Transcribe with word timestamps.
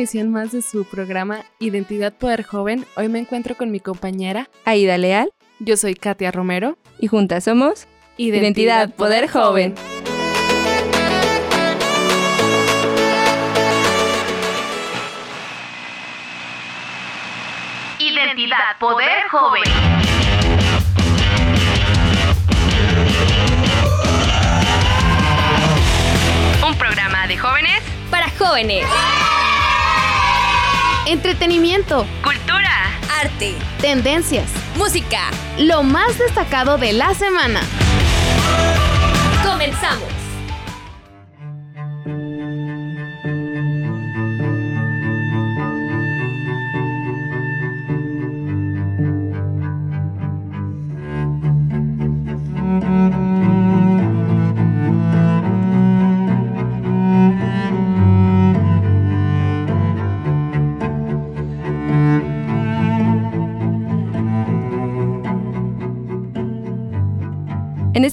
emisión 0.00 0.30
más 0.30 0.50
de 0.52 0.62
su 0.62 0.86
programa 0.86 1.44
Identidad 1.58 2.14
Poder 2.14 2.42
Joven. 2.42 2.86
Hoy 2.96 3.10
me 3.10 3.18
encuentro 3.18 3.54
con 3.54 3.70
mi 3.70 3.80
compañera 3.80 4.48
Aida 4.64 4.96
Leal. 4.96 5.30
Yo 5.58 5.76
soy 5.76 5.92
Katia 5.92 6.30
Romero. 6.30 6.78
Y 6.98 7.06
juntas 7.06 7.44
somos 7.44 7.86
Identidad, 8.16 8.94
Poder, 8.94 9.28
Joven. 9.28 9.74
Identidad 17.98 18.78
Poder 18.78 19.28
Joven. 19.30 19.62
Un 26.66 26.74
programa 26.78 27.26
de 27.26 27.36
jóvenes 27.36 27.82
para 28.10 28.30
jóvenes. 28.30 28.86
Entretenimiento, 31.10 32.06
cultura, 32.22 32.70
arte, 33.20 33.56
tendencias, 33.80 34.48
música, 34.76 35.32
lo 35.58 35.82
más 35.82 36.16
destacado 36.16 36.78
de 36.78 36.92
la 36.92 37.14
semana. 37.14 37.62
Comenzamos. 39.44 40.19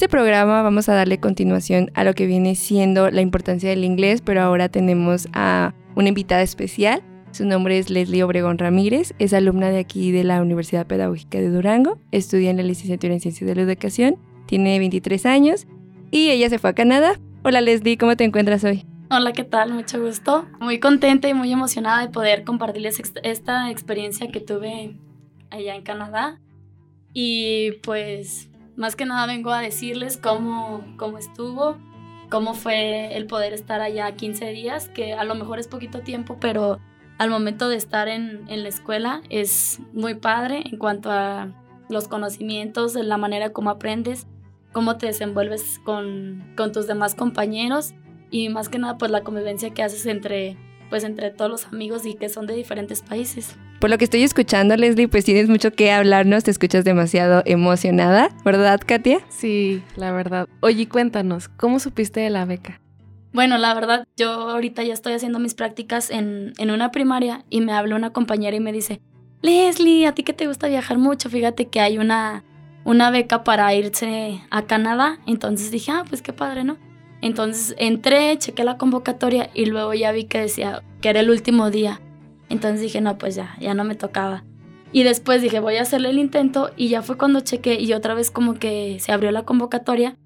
Este 0.07 0.15
programa 0.15 0.61
vamos 0.61 0.87
a 0.87 0.93
darle 0.93 1.19
continuación 1.19 1.91
a 1.93 2.05
lo 2.05 2.13
que 2.13 2.27
viene 2.27 2.55
siendo 2.55 3.09
la 3.09 3.19
importancia 3.19 3.69
del 3.69 3.83
inglés, 3.83 4.21
pero 4.23 4.41
ahora 4.41 4.69
tenemos 4.69 5.27
a 5.33 5.73
una 5.95 6.07
invitada 6.07 6.43
especial. 6.43 7.03
Su 7.31 7.45
nombre 7.45 7.77
es 7.77 7.89
Leslie 7.89 8.23
Obregón 8.23 8.57
Ramírez, 8.57 9.13
es 9.19 9.33
alumna 9.33 9.69
de 9.69 9.79
aquí 9.79 10.13
de 10.13 10.23
la 10.23 10.41
Universidad 10.41 10.87
Pedagógica 10.87 11.39
de 11.39 11.49
Durango, 11.49 11.99
estudia 12.13 12.51
en 12.51 12.55
la 12.55 12.63
licenciatura 12.63 13.15
en 13.15 13.19
Ciencias 13.19 13.49
de 13.49 13.55
la 13.55 13.63
Educación, 13.63 14.15
tiene 14.45 14.79
23 14.79 15.25
años 15.25 15.67
y 16.09 16.29
ella 16.29 16.49
se 16.49 16.57
fue 16.57 16.69
a 16.69 16.73
Canadá. 16.73 17.19
Hola 17.43 17.59
Leslie, 17.59 17.97
¿cómo 17.97 18.15
te 18.15 18.23
encuentras 18.23 18.63
hoy? 18.63 18.85
Hola, 19.11 19.33
¿qué 19.33 19.43
tal? 19.43 19.73
Mucho 19.73 20.01
gusto. 20.01 20.45
Muy 20.61 20.79
contenta 20.79 21.27
y 21.27 21.33
muy 21.33 21.51
emocionada 21.51 21.99
de 21.99 22.07
poder 22.07 22.45
compartirles 22.45 23.01
esta 23.23 23.69
experiencia 23.71 24.29
que 24.29 24.39
tuve 24.39 24.95
allá 25.49 25.75
en 25.75 25.81
Canadá. 25.81 26.39
Y 27.13 27.73
pues 27.83 28.49
más 28.77 28.95
que 28.95 29.05
nada 29.05 29.25
vengo 29.25 29.51
a 29.51 29.59
decirles 29.59 30.17
cómo, 30.17 30.85
cómo 30.97 31.17
estuvo, 31.17 31.77
cómo 32.29 32.53
fue 32.53 33.17
el 33.17 33.25
poder 33.27 33.53
estar 33.53 33.81
allá 33.81 34.11
15 34.15 34.51
días, 34.51 34.89
que 34.89 35.13
a 35.13 35.23
lo 35.23 35.35
mejor 35.35 35.59
es 35.59 35.67
poquito 35.67 36.01
tiempo, 36.01 36.37
pero 36.39 36.79
al 37.17 37.29
momento 37.29 37.67
de 37.67 37.75
estar 37.75 38.07
en, 38.07 38.45
en 38.47 38.63
la 38.63 38.69
escuela 38.69 39.21
es 39.29 39.81
muy 39.93 40.13
padre 40.13 40.61
en 40.65 40.77
cuanto 40.77 41.11
a 41.11 41.51
los 41.89 42.07
conocimientos, 42.07 42.93
la 42.95 43.17
manera 43.17 43.51
como 43.51 43.71
aprendes, 43.71 44.27
cómo 44.71 44.97
te 44.97 45.07
desenvuelves 45.07 45.79
con, 45.83 46.53
con 46.55 46.71
tus 46.71 46.85
demás 46.85 47.15
compañeros 47.15 47.95
y 48.29 48.49
más 48.49 48.69
que 48.69 48.77
nada 48.77 48.97
pues 48.97 49.09
la 49.09 49.23
convivencia 49.23 49.71
que 49.71 49.81
haces 49.81 50.05
entre 50.05 50.57
pues 50.89 51.03
entre 51.03 51.31
todos 51.31 51.49
los 51.51 51.65
amigos 51.67 52.05
y 52.05 52.15
que 52.15 52.29
son 52.29 52.47
de 52.47 52.55
diferentes 52.55 53.01
países. 53.01 53.55
Por 53.79 53.89
lo 53.89 53.97
que 53.97 54.05
estoy 54.05 54.23
escuchando, 54.23 54.75
Leslie, 54.75 55.07
pues 55.07 55.25
tienes 55.25 55.49
mucho 55.49 55.71
que 55.71 55.91
hablarnos, 55.91 56.43
te 56.43 56.51
escuchas 56.51 56.83
demasiado 56.83 57.43
emocionada, 57.45 58.29
¿verdad, 58.43 58.81
Katia? 58.85 59.19
Sí, 59.29 59.83
la 59.95 60.11
verdad. 60.11 60.47
Oye, 60.61 60.87
cuéntanos, 60.87 61.49
¿cómo 61.49 61.79
supiste 61.79 62.19
de 62.21 62.29
la 62.29 62.45
beca? 62.45 62.81
Bueno, 63.33 63.57
la 63.57 63.73
verdad, 63.73 64.07
yo 64.15 64.31
ahorita 64.31 64.83
ya 64.83 64.93
estoy 64.93 65.13
haciendo 65.13 65.37
mis 65.37 65.53
prácticas 65.53 66.09
en, 66.09 66.53
en 66.57 66.71
una 66.71 66.91
primaria 66.91 67.45
y 67.49 67.61
me 67.61 67.73
habla 67.73 67.95
una 67.95 68.11
compañera 68.11 68.55
y 68.55 68.59
me 68.59 68.71
dice, 68.71 68.99
Leslie, 69.41 70.07
a 70.07 70.13
ti 70.13 70.23
que 70.23 70.33
te 70.33 70.47
gusta 70.47 70.67
viajar 70.67 70.97
mucho, 70.97 71.29
fíjate 71.29 71.67
que 71.67 71.79
hay 71.79 71.99
una, 71.99 72.43
una 72.83 73.11
beca 73.11 73.43
para 73.43 73.73
irse 73.75 74.41
a 74.49 74.63
Canadá. 74.63 75.19
Entonces 75.27 75.69
dije, 75.69 75.91
ah, 75.91 76.03
pues 76.07 76.21
qué 76.21 76.33
padre, 76.33 76.63
¿no? 76.63 76.77
Entonces 77.21 77.75
entré, 77.77 78.37
chequé 78.37 78.63
la 78.63 78.77
convocatoria 78.77 79.49
y 79.53 79.65
luego 79.65 79.93
ya 79.93 80.11
vi 80.11 80.25
que 80.25 80.39
decía 80.39 80.83
que 81.01 81.09
era 81.09 81.21
el 81.21 81.29
último 81.29 81.71
día. 81.71 82.01
Entonces 82.49 82.81
dije, 82.81 83.01
no, 83.01 83.17
pues 83.17 83.35
ya, 83.35 83.55
ya 83.59 83.73
no 83.73 83.83
me 83.83 83.95
tocaba. 83.95 84.43
Y 84.91 85.03
después 85.03 85.41
dije, 85.41 85.59
voy 85.59 85.75
a 85.77 85.81
hacerle 85.81 86.09
el 86.09 86.19
intento 86.19 86.71
y 86.77 86.87
ya 86.87 87.01
fue 87.01 87.17
cuando 87.17 87.41
chequé 87.41 87.79
y 87.81 87.93
otra 87.93 88.13
vez 88.13 88.31
como 88.31 88.53
que 88.55 88.97
se 88.99 89.11
abrió 89.11 89.31
la 89.31 89.43
convocatoria. 89.43 90.17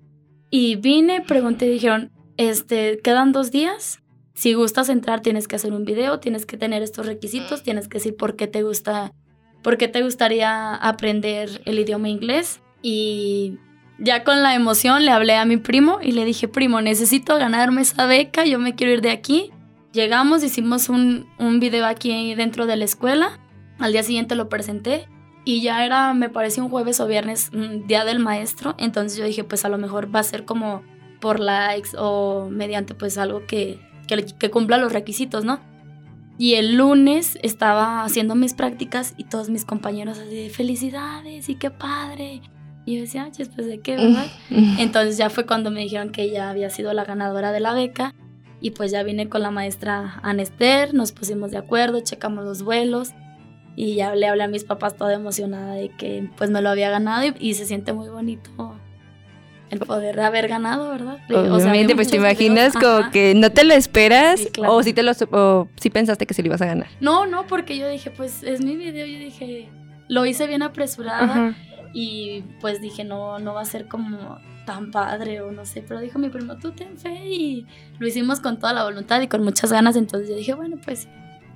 Y 0.50 0.76
vine, 0.76 1.22
pregunté, 1.22 1.68
dijeron, 1.68 2.12
este, 2.38 3.00
quedan 3.00 3.32
dos 3.32 3.52
días. 3.52 4.02
Si 4.34 4.54
gustas 4.54 4.90
entrar, 4.90 5.22
tienes 5.22 5.48
que 5.48 5.56
hacer 5.56 5.74
un 5.74 5.86
video, 5.86 6.20
tienes 6.20 6.46
que 6.46 6.58
tener 6.58 6.84
estos 6.84 7.06
requisitos, 7.06 7.64
tienes 7.64 7.88
que 7.88 7.98
decir 7.98 8.16
por 8.16 8.36
qué 8.36 8.48
te 8.48 8.64
gusta, 8.64 9.14
por 9.62 9.78
qué 9.78 9.88
te 9.88 10.04
gustaría 10.04 10.76
aprender 10.76 11.62
el 11.66 11.80
idioma 11.80 12.10
inglés. 12.10 12.62
Y 12.82 13.58
ya 14.02 14.24
con 14.24 14.42
la 14.42 14.56
emoción 14.56 15.06
le 15.06 15.12
hablé 15.12 15.36
a 15.36 15.46
mi 15.46 15.58
primo 15.58 16.00
y 16.02 16.12
le 16.12 16.26
dije, 16.26 16.48
primo, 16.48 16.82
necesito 16.82 17.38
ganarme 17.38 17.82
esa 17.82 18.08
beca, 18.08 18.46
yo 18.46 18.58
me 18.58 18.74
quiero 18.74 18.94
ir 18.94 19.02
de 19.02 19.12
aquí. 19.12 19.52
Llegamos, 19.94 20.44
hicimos 20.44 20.90
un, 20.90 21.28
un 21.38 21.60
video 21.60 21.86
aquí 21.86 22.34
dentro 22.34 22.66
de 22.66 22.78
la 22.78 22.86
escuela, 22.86 23.40
al 23.78 23.92
día 23.92 24.02
siguiente 24.02 24.36
lo 24.36 24.50
presenté 24.50 25.08
y 25.46 25.62
ya 25.62 25.86
era, 25.86 26.14
me 26.14 26.30
parece 26.30 26.62
un 26.62 26.70
jueves 26.70 27.00
o 27.00 27.08
viernes, 27.08 27.52
día 27.86 28.04
del 28.04 28.20
maestro, 28.20 28.74
entonces 28.80 29.20
yo 29.20 29.26
dije, 29.26 29.44
pues 29.44 29.66
a 29.66 29.70
lo 29.70 29.78
mejor 29.78 30.14
va 30.14 30.20
a 30.20 30.24
ser 30.24 30.46
como 30.46 30.82
por 31.20 31.40
likes 31.40 31.90
o 31.98 32.50
mediante 32.50 32.96
pues 32.96 33.18
algo 33.18 33.46
que, 33.46 33.80
que, 34.08 34.26
que 34.26 34.50
cumpla 34.50 34.78
los 34.78 34.94
requisitos, 34.94 35.46
¿no? 35.46 35.60
Y 36.40 36.56
el 36.56 36.76
lunes 36.76 37.38
estaba 37.44 38.04
haciendo 38.04 38.34
mis 38.34 38.56
prácticas 38.56 39.14
y 39.18 39.26
todos 39.26 39.50
mis 39.50 39.66
compañeros 39.66 40.18
así 40.18 40.36
de 40.36 40.50
felicidades 40.50 41.50
y 41.50 41.56
qué 41.56 41.70
padre. 41.70 42.42
Y 42.86 42.96
yo 42.96 43.02
decía, 43.02 43.30
después 43.38 43.68
de 43.68 43.80
qué, 43.80 43.96
¿verdad? 43.96 44.26
Entonces 44.50 45.18
ya 45.18 45.30
fue 45.30 45.46
cuando 45.46 45.72
me 45.72 45.82
dijeron 45.82 46.12
que 46.12 46.24
ella 46.24 46.50
había 46.50 46.70
sido 46.70 46.94
la 46.94 47.06
ganadora 47.06 47.52
de 47.52 47.60
la 47.60 47.74
beca. 47.74 48.14
Y 48.60 48.72
pues 48.72 48.92
ya 48.92 49.02
vine 49.02 49.28
con 49.28 49.42
la 49.42 49.50
maestra 49.50 50.20
Anester, 50.22 50.94
nos 50.94 51.12
pusimos 51.12 51.50
de 51.50 51.58
acuerdo, 51.58 52.00
checamos 52.02 52.46
los 52.46 52.62
vuelos. 52.64 53.10
Y 53.76 53.96
ya 53.96 54.14
le 54.14 54.28
hablé 54.28 54.44
a 54.44 54.48
mis 54.48 54.64
papás 54.64 54.96
toda 54.96 55.14
emocionada 55.14 55.74
de 55.74 55.90
que 55.90 56.30
pues 56.38 56.52
me 56.52 56.62
lo 56.62 56.70
había 56.70 56.90
ganado 56.90 57.34
y, 57.40 57.54
se 57.54 57.66
siente 57.66 57.94
muy 57.94 58.10
bonito 58.10 58.76
el 59.70 59.80
poder 59.80 60.20
haber 60.20 60.50
ganado, 60.50 60.90
¿verdad? 60.90 61.18
Obviamente, 61.30 61.96
pues 61.96 62.10
te 62.10 62.18
imaginas 62.18 62.74
como 62.74 63.10
que 63.12 63.34
no 63.34 63.50
te 63.52 63.64
lo 63.64 63.74
esperas 63.74 64.50
o 64.68 64.84
si 64.84 64.92
te 64.92 65.02
lo 65.02 65.14
o 65.32 65.70
si 65.78 65.90
pensaste 65.90 66.26
que 66.26 66.34
se 66.34 66.42
lo 66.42 66.48
ibas 66.48 66.62
a 66.62 66.66
ganar. 66.66 66.88
No, 67.00 67.26
no, 67.26 67.48
porque 67.48 67.78
yo 67.78 67.88
dije, 67.88 68.12
pues 68.12 68.44
es 68.44 68.62
mi 68.62 68.76
video, 68.76 69.08
yo 69.08 69.18
dije, 69.18 69.70
lo 70.10 70.26
hice 70.26 70.46
bien 70.46 70.62
apresurada 70.62 71.56
y 71.94 72.44
pues 72.60 72.82
dije, 72.82 73.04
no, 73.04 73.40
no 73.40 73.54
va 73.54 73.62
a 73.62 73.66
ser 73.66 73.88
como 73.88 74.38
tan 74.66 74.92
padre 74.92 75.42
o 75.42 75.52
no 75.52 75.66
sé, 75.66 75.84
pero 75.86 76.00
dijo 76.00 76.20
mi 76.20 76.30
primo, 76.30 76.58
tú 76.58 76.72
ten 76.72 76.98
fe 76.98 77.26
y 77.26 77.66
lo 78.00 78.08
hicimos 78.08 78.40
con 78.40 78.60
toda 78.60 78.74
la 78.74 78.84
voluntad 78.84 79.22
y 79.22 79.28
con 79.28 79.44
muchas 79.44 79.72
ganas, 79.72 79.96
entonces 79.96 80.30
yo 80.30 80.36
dije, 80.36 80.54
bueno, 80.54 80.78
pues... 80.84 81.08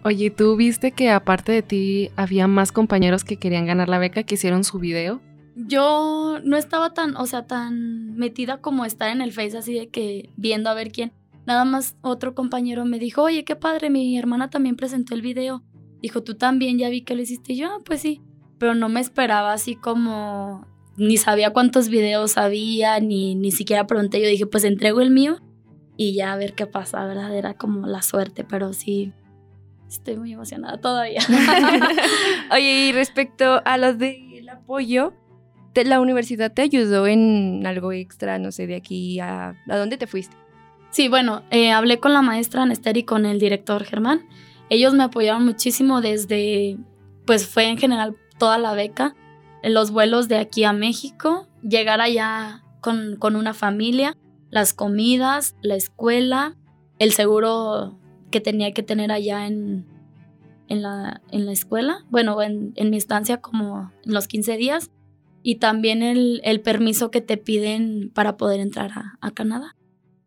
Oye, 0.04 0.30
¿tú 0.30 0.56
viste 0.56 0.92
que 0.92 1.10
aparte 1.10 1.52
de 1.52 1.62
ti 1.64 2.12
había 2.16 2.48
más 2.48 2.72
compañeros 2.72 3.24
que 3.24 3.38
querían 3.38 3.66
ganar 3.66 3.90
la 3.90 3.98
beca 3.98 4.24
que 4.24 4.36
hicieron 4.36 4.64
su 4.64 4.78
video? 4.78 5.20
Yo 5.56 6.40
no 6.44 6.58
estaba 6.58 6.94
tan, 6.94 7.16
o 7.16 7.26
sea, 7.26 7.48
tan 7.48 8.16
metida 8.16 8.58
como 8.58 8.86
estar 8.86 9.10
en 9.10 9.22
el 9.22 9.32
Face 9.32 9.58
así 9.58 9.74
de 9.74 9.88
que 9.88 10.30
viendo 10.36 10.70
a 10.70 10.76
ver 10.76 10.92
quién. 10.92 11.12
Nada 11.48 11.66
más 11.66 11.96
otro 12.02 12.36
compañero 12.36 12.86
me 12.86 13.00
dijo, 13.00 13.24
oye, 13.24 13.46
qué 13.46 13.56
padre, 13.56 13.90
mi 13.90 14.18
hermana 14.18 14.50
también 14.50 14.76
presentó 14.76 15.16
el 15.16 15.22
video. 15.22 15.64
Dijo, 16.02 16.22
tú 16.22 16.36
también, 16.36 16.78
ya 16.78 16.90
vi 16.90 17.02
que 17.02 17.16
lo 17.16 17.22
hiciste. 17.22 17.54
Y 17.54 17.58
yo, 17.58 17.68
ah, 17.68 17.82
pues 17.84 18.02
sí 18.02 18.22
pero 18.58 18.76
no 18.76 18.90
me 18.90 19.00
esperaba 19.00 19.54
así 19.54 19.76
como, 19.76 20.66
ni 20.98 21.18
sabía 21.18 21.52
cuántos 21.52 21.90
videos 21.90 22.38
había, 22.38 23.00
ni, 23.00 23.36
ni 23.36 23.52
siquiera 23.52 23.88
pregunté, 23.88 24.22
yo 24.22 24.28
dije, 24.28 24.46
pues 24.46 24.64
entrego 24.64 25.02
el 25.02 25.12
mío 25.12 25.42
y 25.98 26.14
ya 26.14 26.34
a 26.34 26.38
ver 26.38 26.54
qué 26.54 26.66
pasa, 26.66 27.06
¿verdad? 27.06 27.36
Era 27.36 27.54
como 27.54 27.88
la 27.88 28.02
suerte, 28.02 28.44
pero 28.44 28.74
sí, 28.74 29.14
estoy 29.88 30.18
muy 30.18 30.34
emocionada 30.34 30.78
todavía. 30.80 31.22
Oye, 32.52 32.88
y 32.88 32.92
respecto 32.92 33.62
a 33.66 33.78
lo 33.78 33.94
del 33.94 34.48
apoyo, 34.50 35.14
¿la 35.74 36.00
universidad 36.00 36.54
te 36.54 36.62
ayudó 36.62 37.08
en 37.08 37.66
algo 37.66 37.92
extra, 37.92 38.40
no 38.40 38.52
sé, 38.52 38.68
de 38.68 38.76
aquí 38.76 39.20
a... 39.20 39.56
¿A 39.68 39.78
dónde 39.78 39.98
te 39.98 40.08
fuiste? 40.08 40.36
Sí, 40.92 41.10
bueno, 41.10 41.44
eh, 41.52 41.72
hablé 41.72 42.00
con 42.00 42.14
la 42.14 42.22
maestra 42.22 42.64
Anester 42.64 42.96
y 42.96 43.04
con 43.04 43.26
el 43.26 43.40
director 43.40 43.84
Germán. 43.84 44.26
Ellos 44.70 44.94
me 44.94 45.04
apoyaron 45.04 45.46
muchísimo 45.46 46.00
desde, 46.00 46.78
pues 47.26 47.48
fue 47.48 47.68
en 47.68 47.78
general 47.78 48.16
toda 48.38 48.58
la 48.58 48.74
beca, 48.74 49.16
los 49.64 49.92
vuelos 49.92 50.28
de 50.28 50.38
aquí 50.38 50.64
a 50.64 50.74
México, 50.74 51.48
llegar 51.62 52.02
allá 52.02 52.64
con, 52.82 53.16
con 53.18 53.36
una 53.36 53.54
familia, 53.54 54.16
las 54.52 54.74
comidas, 54.74 55.56
la 55.62 55.76
escuela, 55.76 56.56
el 57.00 57.12
seguro 57.12 57.98
que 58.32 58.42
tenía 58.42 58.72
que 58.74 58.84
tener 58.84 59.12
allá 59.12 59.48
en, 59.48 59.88
en, 60.68 60.82
la, 60.82 61.22
en 61.32 61.46
la 61.46 61.52
escuela, 61.52 62.06
bueno, 62.10 62.42
en, 62.42 62.74
en 62.76 62.90
mi 62.90 62.98
estancia 62.98 63.38
como 63.38 63.92
en 64.06 64.14
los 64.14 64.28
15 64.28 64.58
días, 64.58 64.92
y 65.42 65.56
también 65.56 66.02
el, 66.02 66.42
el 66.44 66.62
permiso 66.62 67.12
que 67.12 67.22
te 67.22 67.38
piden 67.38 68.12
para 68.14 68.36
poder 68.36 68.60
entrar 68.60 68.92
a, 68.92 69.18
a 69.22 69.32
Canadá. 69.32 69.76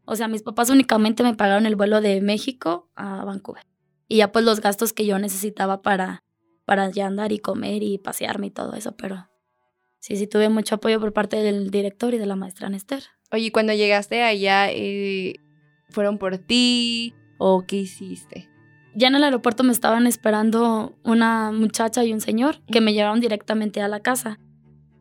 O 0.04 0.16
sea, 0.16 0.28
mis 0.28 0.42
papás 0.42 0.70
únicamente 0.70 1.22
me 1.22 1.34
pagaron 1.34 1.66
el 1.66 1.76
vuelo 1.76 2.00
de 2.00 2.20
México 2.20 2.88
a 2.94 3.24
Vancouver. 3.24 3.64
Y 4.06 4.18
ya 4.18 4.32
pues 4.32 4.44
los 4.44 4.60
gastos 4.60 4.92
que 4.92 5.04
yo 5.04 5.18
necesitaba 5.18 5.82
para, 5.82 6.22
para 6.68 6.90
ya 6.90 7.06
andar 7.06 7.32
y 7.32 7.38
comer 7.38 7.82
y 7.82 7.96
pasearme 7.96 8.48
y 8.48 8.50
todo 8.50 8.74
eso, 8.74 8.94
pero 8.94 9.26
sí, 10.00 10.18
sí 10.18 10.26
tuve 10.26 10.50
mucho 10.50 10.74
apoyo 10.74 11.00
por 11.00 11.14
parte 11.14 11.38
del 11.38 11.70
director 11.70 12.12
y 12.12 12.18
de 12.18 12.26
la 12.26 12.36
maestra 12.36 12.68
Nester. 12.68 13.04
Oye, 13.32 13.50
cuando 13.52 13.72
llegaste 13.72 14.22
allá, 14.22 14.70
eh, 14.70 15.36
¿fueron 15.88 16.18
por 16.18 16.36
ti 16.36 17.14
o 17.38 17.64
qué 17.66 17.76
hiciste? 17.76 18.50
Ya 18.94 19.08
en 19.08 19.14
el 19.14 19.24
aeropuerto 19.24 19.64
me 19.64 19.72
estaban 19.72 20.06
esperando 20.06 20.94
una 21.04 21.52
muchacha 21.52 22.04
y 22.04 22.12
un 22.12 22.20
señor 22.20 22.60
que 22.70 22.82
me 22.82 22.92
llevaron 22.92 23.20
directamente 23.20 23.80
a 23.80 23.88
la 23.88 24.00
casa. 24.00 24.38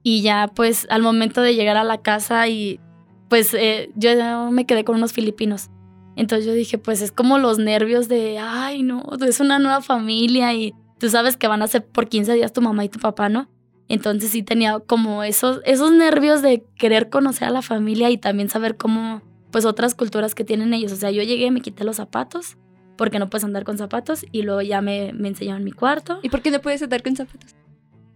Y 0.04 0.22
ya 0.22 0.50
pues 0.56 0.88
al 0.90 1.02
momento 1.02 1.42
de 1.42 1.54
llegar 1.54 1.76
a 1.76 1.84
la 1.84 2.02
casa 2.02 2.48
y 2.48 2.80
pues 3.28 3.54
eh, 3.54 3.90
yo 3.96 4.52
me 4.52 4.66
quedé 4.66 4.86
con 4.86 4.96
unos 4.96 5.12
filipinos. 5.12 5.70
Entonces 6.16 6.46
yo 6.46 6.54
dije, 6.54 6.78
pues 6.78 7.02
es 7.02 7.12
como 7.12 7.40
los 7.40 7.60
nervios 7.60 8.08
de, 8.08 8.40
ay, 8.40 8.84
no, 8.84 9.04
es 9.28 9.42
una 9.42 9.60
nueva 9.60 9.82
familia 9.82 10.54
y 10.54 10.74
tú 11.00 11.10
sabes 11.10 11.38
que 11.38 11.48
van 11.48 11.62
a 11.62 11.68
ser 11.68 11.86
por 11.86 12.08
15 12.08 12.34
días 12.34 12.54
tu 12.54 12.62
mamá 12.62 12.84
y 12.86 12.90
tu 12.90 13.00
papá, 13.00 13.30
¿no? 13.30 13.50
Entonces 13.90 14.32
sí 14.32 14.44
tenía 14.44 14.80
como 14.80 15.24
esos, 15.24 15.62
esos 15.66 15.92
nervios 15.92 16.42
de 16.42 16.64
querer 16.78 17.10
conocer 17.10 17.48
a 17.48 17.52
la 17.52 17.62
familia 17.62 18.10
y 18.10 18.18
también 18.18 18.50
saber 18.50 18.76
cómo, 18.76 19.22
pues 19.52 19.66
otras 19.66 19.96
culturas 19.96 20.36
que 20.36 20.44
tienen 20.44 20.74
ellos. 20.74 20.92
O 20.92 20.98
sea, 20.98 21.12
yo 21.12 21.24
llegué, 21.24 21.52
me 21.52 21.62
quité 21.62 21.84
los 21.84 21.96
zapatos, 21.96 22.58
porque 22.98 23.20
no 23.20 23.30
puedes 23.30 23.46
andar 23.46 23.64
con 23.64 23.78
zapatos, 23.78 24.26
y 24.32 24.42
luego 24.42 24.62
ya 24.62 24.82
me, 24.82 25.14
me 25.14 25.30
enseñaron 25.30 25.64
mi 25.64 25.72
cuarto. 25.72 26.20
¿Y 26.22 26.30
por 26.30 26.42
qué 26.42 26.52
no 26.52 26.60
puedes 26.60 26.82
andar 26.84 27.02
con 27.02 27.16
zapatos? 27.16 27.56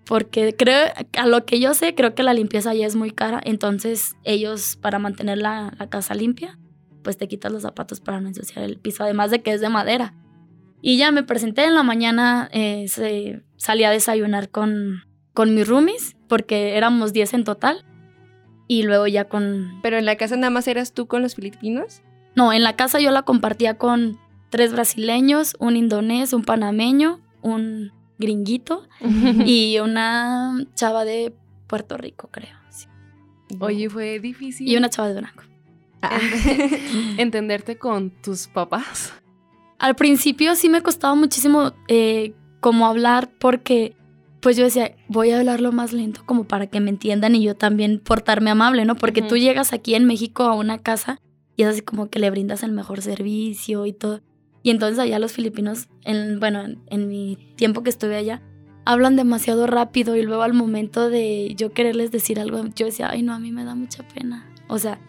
Porque 0.06 0.56
creo, 0.58 0.88
a 1.18 1.26
lo 1.26 1.46
que 1.46 1.60
yo 1.62 1.74
sé, 1.74 1.96
creo 1.96 2.16
que 2.16 2.24
la 2.24 2.34
limpieza 2.34 2.74
ya 2.74 2.86
es 2.86 2.98
muy 2.98 3.12
cara. 3.12 3.40
Entonces 3.46 4.16
ellos, 4.26 4.76
para 4.76 5.00
mantener 5.00 5.38
la, 5.38 5.72
la 5.80 5.90
casa 5.90 6.16
limpia, 6.16 6.60
pues 7.02 7.18
te 7.18 7.30
quitas 7.30 7.52
los 7.52 7.62
zapatos 7.62 8.02
para 8.02 8.20
no 8.20 8.28
ensuciar 8.28 8.66
el 8.66 8.78
piso, 8.78 9.04
además 9.04 9.32
de 9.32 9.42
que 9.42 9.54
es 9.54 9.62
de 9.62 9.70
madera. 9.70 10.14
Y 10.82 10.98
ya 10.98 11.12
me 11.12 11.24
presenté 11.24 11.66
en 11.66 11.76
la 11.76 11.84
mañana, 11.84 12.50
eh, 12.52 12.86
se, 12.88 13.44
salí 13.58 13.84
a 13.84 13.92
desayunar 13.92 14.50
con, 14.50 15.04
con 15.34 15.54
mis 15.54 15.68
roomies, 15.68 16.16
porque 16.28 16.76
éramos 16.76 17.14
10 17.14 17.36
en 17.36 17.44
total. 17.44 17.86
Y 18.68 18.84
luego 18.84 19.06
ya 19.06 19.26
con... 19.26 19.80
¿Pero 19.84 19.98
en 19.98 20.06
la 20.06 20.16
casa 20.16 20.36
nada 20.38 20.50
más 20.50 20.68
eras 20.68 20.94
tú 20.94 21.06
con 21.06 21.22
los 21.22 21.36
filipinos? 21.36 22.02
No, 22.36 22.54
en 22.54 22.64
la 22.64 22.76
casa 22.76 23.00
yo 23.00 23.12
la 23.12 23.24
compartía 23.24 23.78
con 23.78 24.18
tres 24.50 24.72
brasileños, 24.72 25.56
un 25.60 25.76
indonés, 25.76 26.34
un 26.34 26.44
panameño, 26.44 27.20
un 27.42 27.92
gringuito 28.18 28.88
y 29.46 29.80
una 29.80 30.56
chava 30.74 31.06
de 31.06 31.34
Puerto 31.68 31.98
Rico, 31.98 32.30
creo. 32.32 32.56
sí. 32.70 32.88
Oye, 33.60 33.90
fue 33.90 34.20
difícil 34.20 34.68
Y 34.68 34.78
una 34.78 34.90
chava 34.90 35.10
de 35.10 35.16
Durango. 35.16 35.44
entenderte 37.18 37.78
con 37.78 38.10
tus 38.10 38.48
papás. 38.48 39.14
Al 39.82 39.96
principio 39.96 40.54
sí 40.54 40.70
me 40.70 40.84
costaba 40.84 41.16
muchísimo 41.16 41.74
eh, 41.88 42.36
como 42.60 42.86
hablar 42.86 43.32
porque 43.40 43.96
pues 44.40 44.56
yo 44.56 44.64
decía, 44.64 44.96
voy 45.08 45.32
a 45.32 45.40
hablarlo 45.40 45.72
más 45.72 45.92
lento 45.92 46.22
como 46.24 46.44
para 46.44 46.68
que 46.68 46.80
me 46.80 46.92
entiendan 46.92 47.34
y 47.34 47.42
yo 47.42 47.56
también 47.56 48.00
portarme 48.00 48.52
amable, 48.52 48.86
¿no? 48.86 48.96
Porque 48.96 49.24
tú 49.24 49.38
llegas 49.38 49.74
aquí 49.74 49.96
en 49.96 50.06
México 50.06 50.44
a 50.44 50.54
una 50.54 50.78
casa 50.78 51.20
y 51.56 51.64
es 51.64 51.70
así 51.70 51.82
como 51.82 52.12
que 52.12 52.20
le 52.20 52.30
brindas 52.30 52.62
el 52.62 52.72
mejor 52.72 53.02
servicio 53.02 53.88
y 53.88 53.94
todo. 53.94 54.22
Y 54.62 54.70
entonces 54.70 55.00
allá 55.00 55.18
los 55.18 55.32
filipinos, 55.32 55.90
en, 56.04 56.40
bueno, 56.40 56.62
en, 56.62 56.80
en 56.86 57.08
mi 57.08 57.36
tiempo 57.56 57.82
que 57.82 57.90
estuve 57.90 58.16
allá, 58.18 58.44
hablan 58.86 59.16
demasiado 59.16 59.66
rápido 59.66 60.16
y 60.16 60.22
luego 60.22 60.44
al 60.44 60.54
momento 60.54 61.10
de 61.10 61.56
yo 61.58 61.72
quererles 61.72 62.12
decir 62.12 62.40
algo, 62.40 62.64
yo 62.76 62.86
decía, 62.86 63.10
ay 63.10 63.24
no, 63.24 63.34
a 63.34 63.40
mí 63.40 63.52
me 63.52 63.66
da 63.66 63.74
mucha 63.74 64.08
pena. 64.08 64.48
O 64.68 64.78
sea, 64.78 65.00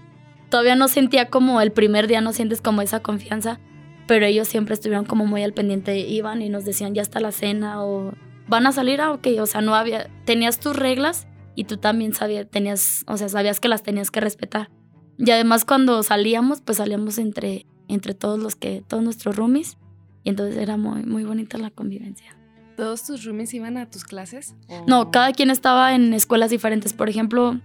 todavía 0.48 0.76
no 0.76 0.88
sentía 0.88 1.28
como 1.28 1.60
el 1.60 1.72
primer 1.72 2.06
día, 2.06 2.22
no 2.22 2.32
sientes 2.32 2.62
como 2.62 2.80
esa 2.80 3.00
confianza, 3.00 3.60
pero 4.06 4.26
ellos 4.26 4.48
siempre 4.48 4.74
estuvieron 4.74 5.04
como 5.04 5.26
muy 5.26 5.42
al 5.42 5.52
pendiente, 5.52 5.98
iban 5.98 6.42
y 6.42 6.48
nos 6.48 6.64
decían, 6.64 6.94
ya 6.94 7.02
está 7.02 7.20
la 7.20 7.32
cena 7.32 7.82
o 7.84 8.12
van 8.48 8.66
a 8.66 8.72
salir, 8.72 9.00
ah, 9.00 9.12
ok, 9.12 9.26
o 9.40 9.46
sea, 9.46 9.60
no 9.60 9.74
había, 9.74 10.08
tenías 10.24 10.58
tus 10.60 10.76
reglas 10.76 11.26
y 11.54 11.64
tú 11.64 11.76
también 11.76 12.12
sabías, 12.14 12.48
tenías, 12.50 13.04
o 13.06 13.16
sea, 13.16 13.28
sabías 13.28 13.60
que 13.60 13.68
las 13.68 13.82
tenías 13.82 14.10
que 14.10 14.20
respetar. 14.20 14.70
Y 15.18 15.30
además 15.30 15.64
cuando 15.64 16.02
salíamos, 16.02 16.60
pues 16.60 16.78
salíamos 16.78 17.18
entre, 17.18 17.66
entre 17.88 18.14
todos 18.14 18.38
los 18.40 18.56
que, 18.56 18.82
todos 18.88 19.02
nuestros 19.02 19.36
roomies, 19.36 19.76
y 20.24 20.30
entonces 20.30 20.56
era 20.56 20.76
muy, 20.76 21.02
muy 21.04 21.24
bonita 21.24 21.58
la 21.58 21.70
convivencia. 21.70 22.36
¿Todos 22.76 23.04
tus 23.04 23.24
roomies 23.24 23.52
iban 23.54 23.76
a 23.76 23.90
tus 23.90 24.04
clases? 24.04 24.54
¿O- 24.68 24.84
No, 24.86 25.10
cada 25.10 25.32
quien 25.32 25.50
estaba 25.50 25.94
en 25.94 26.14
escuelas 26.14 26.50
diferentes. 26.50 26.92
Por 26.94 27.08
ejemplo, 27.10 27.60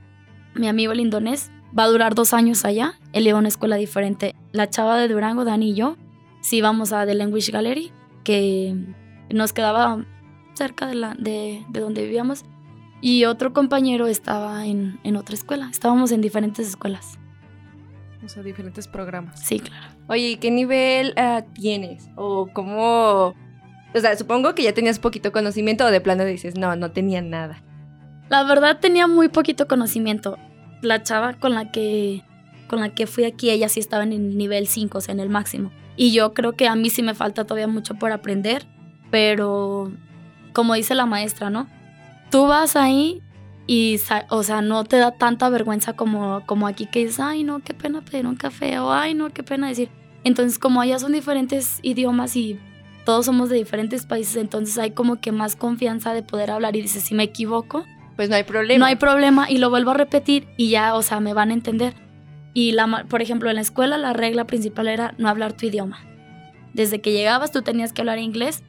mi 0.53 0.67
amigo 0.67 0.91
el 0.91 0.99
indonés 0.99 1.49
va 1.77 1.83
a 1.83 1.87
durar 1.87 2.13
dos 2.13 2.33
años 2.33 2.65
allá. 2.65 2.93
Él 3.13 3.25
iba 3.27 3.37
a 3.37 3.39
una 3.39 3.47
escuela 3.47 3.77
diferente. 3.77 4.35
La 4.51 4.69
chava 4.69 4.97
de 4.97 5.07
Durango, 5.07 5.45
Dani 5.45 5.71
y 5.71 5.75
yo, 5.75 5.95
sí 6.41 6.57
íbamos 6.57 6.93
a 6.93 7.05
The 7.05 7.15
Language 7.15 7.51
Gallery, 7.51 7.91
que 8.23 8.75
nos 9.29 9.53
quedaba 9.53 10.05
cerca 10.53 10.87
de, 10.87 10.95
la, 10.95 11.15
de, 11.15 11.65
de 11.69 11.79
donde 11.79 12.03
vivíamos. 12.03 12.45
Y 13.01 13.25
otro 13.25 13.53
compañero 13.53 14.07
estaba 14.07 14.65
en, 14.65 14.99
en 15.03 15.17
otra 15.17 15.35
escuela. 15.35 15.69
Estábamos 15.71 16.11
en 16.11 16.21
diferentes 16.21 16.67
escuelas. 16.67 17.19
O 18.25 18.29
sea, 18.29 18.41
diferentes 18.41 18.87
programas. 18.87 19.39
Sí, 19.39 19.59
claro. 19.59 19.93
Oye, 20.07 20.31
¿y 20.31 20.37
qué 20.37 20.49
nivel 20.49 21.13
ah, 21.17 21.43
tienes? 21.53 22.09
¿O 22.15 22.47
cómo...? 22.51 23.35
O 23.93 23.99
sea, 23.99 24.17
supongo 24.17 24.53
que 24.55 24.63
ya 24.63 24.73
tenías 24.73 24.99
poquito 24.99 25.31
conocimiento 25.31 25.85
o 25.85 25.91
de 25.91 26.01
plano 26.01 26.25
dices, 26.25 26.57
no, 26.57 26.75
no 26.75 26.91
tenía 26.91 27.21
nada. 27.21 27.63
La 28.29 28.43
verdad 28.43 28.79
tenía 28.79 29.07
muy 29.07 29.29
poquito 29.29 29.67
conocimiento. 29.67 30.37
La 30.81 31.03
chava 31.03 31.33
con 31.33 31.53
la 31.53 31.71
que 31.71 32.23
con 32.67 32.81
la 32.81 32.89
que 32.89 33.07
fui 33.07 33.23
aquí, 33.23 33.49
ella 33.49 33.69
sí 33.69 33.79
estaba 33.79 34.03
en 34.03 34.11
el 34.11 34.37
nivel 34.37 34.67
5, 34.67 34.97
o 34.97 35.01
sea, 35.01 35.13
en 35.13 35.21
el 35.21 35.29
máximo. 35.29 35.71
Y 35.97 36.11
yo 36.13 36.33
creo 36.33 36.53
que 36.53 36.67
a 36.67 36.75
mí 36.75 36.89
sí 36.89 37.01
me 37.03 37.15
falta 37.15 37.43
todavía 37.43 37.67
mucho 37.67 37.95
por 37.95 38.11
aprender, 38.11 38.65
pero 39.11 39.91
como 40.53 40.75
dice 40.75 40.95
la 40.95 41.05
maestra, 41.05 41.49
¿no? 41.49 41.67
Tú 42.29 42.47
vas 42.47 42.75
ahí 42.75 43.21
y, 43.65 43.99
o 44.29 44.43
sea, 44.43 44.61
no 44.61 44.83
te 44.83 44.97
da 44.97 45.11
tanta 45.11 45.49
vergüenza 45.49 45.93
como, 45.93 46.43
como 46.45 46.67
aquí 46.67 46.85
que 46.85 46.99
dices, 46.99 47.19
ay, 47.19 47.43
no, 47.43 47.59
qué 47.59 47.73
pena 47.73 48.01
pedir 48.01 48.27
un 48.27 48.35
café, 48.35 48.79
o 48.79 48.91
ay, 48.93 49.13
no, 49.13 49.31
qué 49.31 49.43
pena 49.43 49.67
decir. 49.67 49.89
Entonces, 50.23 50.59
como 50.59 50.81
allá 50.81 50.99
son 50.99 51.13
diferentes 51.13 51.79
idiomas 51.81 52.35
y 52.35 52.59
todos 53.05 53.25
somos 53.25 53.49
de 53.49 53.55
diferentes 53.57 54.05
países, 54.05 54.35
entonces 54.37 54.77
hay 54.77 54.91
como 54.91 55.19
que 55.19 55.31
más 55.31 55.55
confianza 55.55 56.13
de 56.13 56.23
poder 56.23 56.51
hablar 56.51 56.75
y 56.75 56.81
dices, 56.81 57.03
si 57.03 57.15
me 57.15 57.23
equivoco, 57.23 57.85
Pues 58.15 58.29
no 58.29 58.35
hay 58.35 58.43
problema. 58.43 58.79
no 58.79 58.85
hay 58.85 58.95
problema 58.97 59.49
y 59.49 59.57
lo 59.57 59.69
vuelvo 59.69 59.91
a 59.91 59.93
repetir 59.95 60.47
y 60.57 60.69
ya, 60.69 60.93
o 60.95 61.01
sea, 61.01 61.19
me 61.19 61.33
van 61.33 61.51
a 61.51 61.53
entender. 61.53 61.93
Y, 62.57 62.71
la, 62.71 63.05
por 63.07 63.21
ejemplo, 63.21 63.51
en 63.51 63.57
la 63.57 63.61
escuela 63.61 63.99
la 63.99 64.13
regla 64.13 64.47
principal 64.47 64.87
era 64.87 65.13
no 65.19 65.29
hablar 65.29 65.53
tu 65.53 65.67
idioma. 65.67 65.99
Desde 66.73 67.01
que 67.01 67.11
llegabas 67.11 67.51
tú 67.51 67.61
tenías 67.61 67.93
que 67.93 68.01
hablar 68.01 68.17
inglés. 68.17 68.63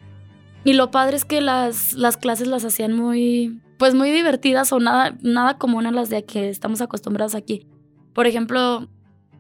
Y 0.63 0.75
lo 0.75 0.91
padre 0.91 1.17
es 1.17 1.25
que 1.25 1.41
las, 1.41 1.95
las 1.95 2.19
clases 2.19 2.49
las 2.49 2.67
hacían 2.67 2.93
muy, 2.93 3.63
pues 3.79 3.95
muy 3.95 4.11
divertidas 4.11 4.75
o 4.75 4.79
nada, 4.79 5.17
nada 5.23 5.57
común 5.57 5.87
a 5.87 5.91
las 5.91 6.11
de 6.11 6.27
que 6.27 6.51
estamos 6.51 6.83
acostumbrados 6.83 7.35
aquí. 7.35 7.67
Por 8.13 8.27
ejemplo, 8.27 8.91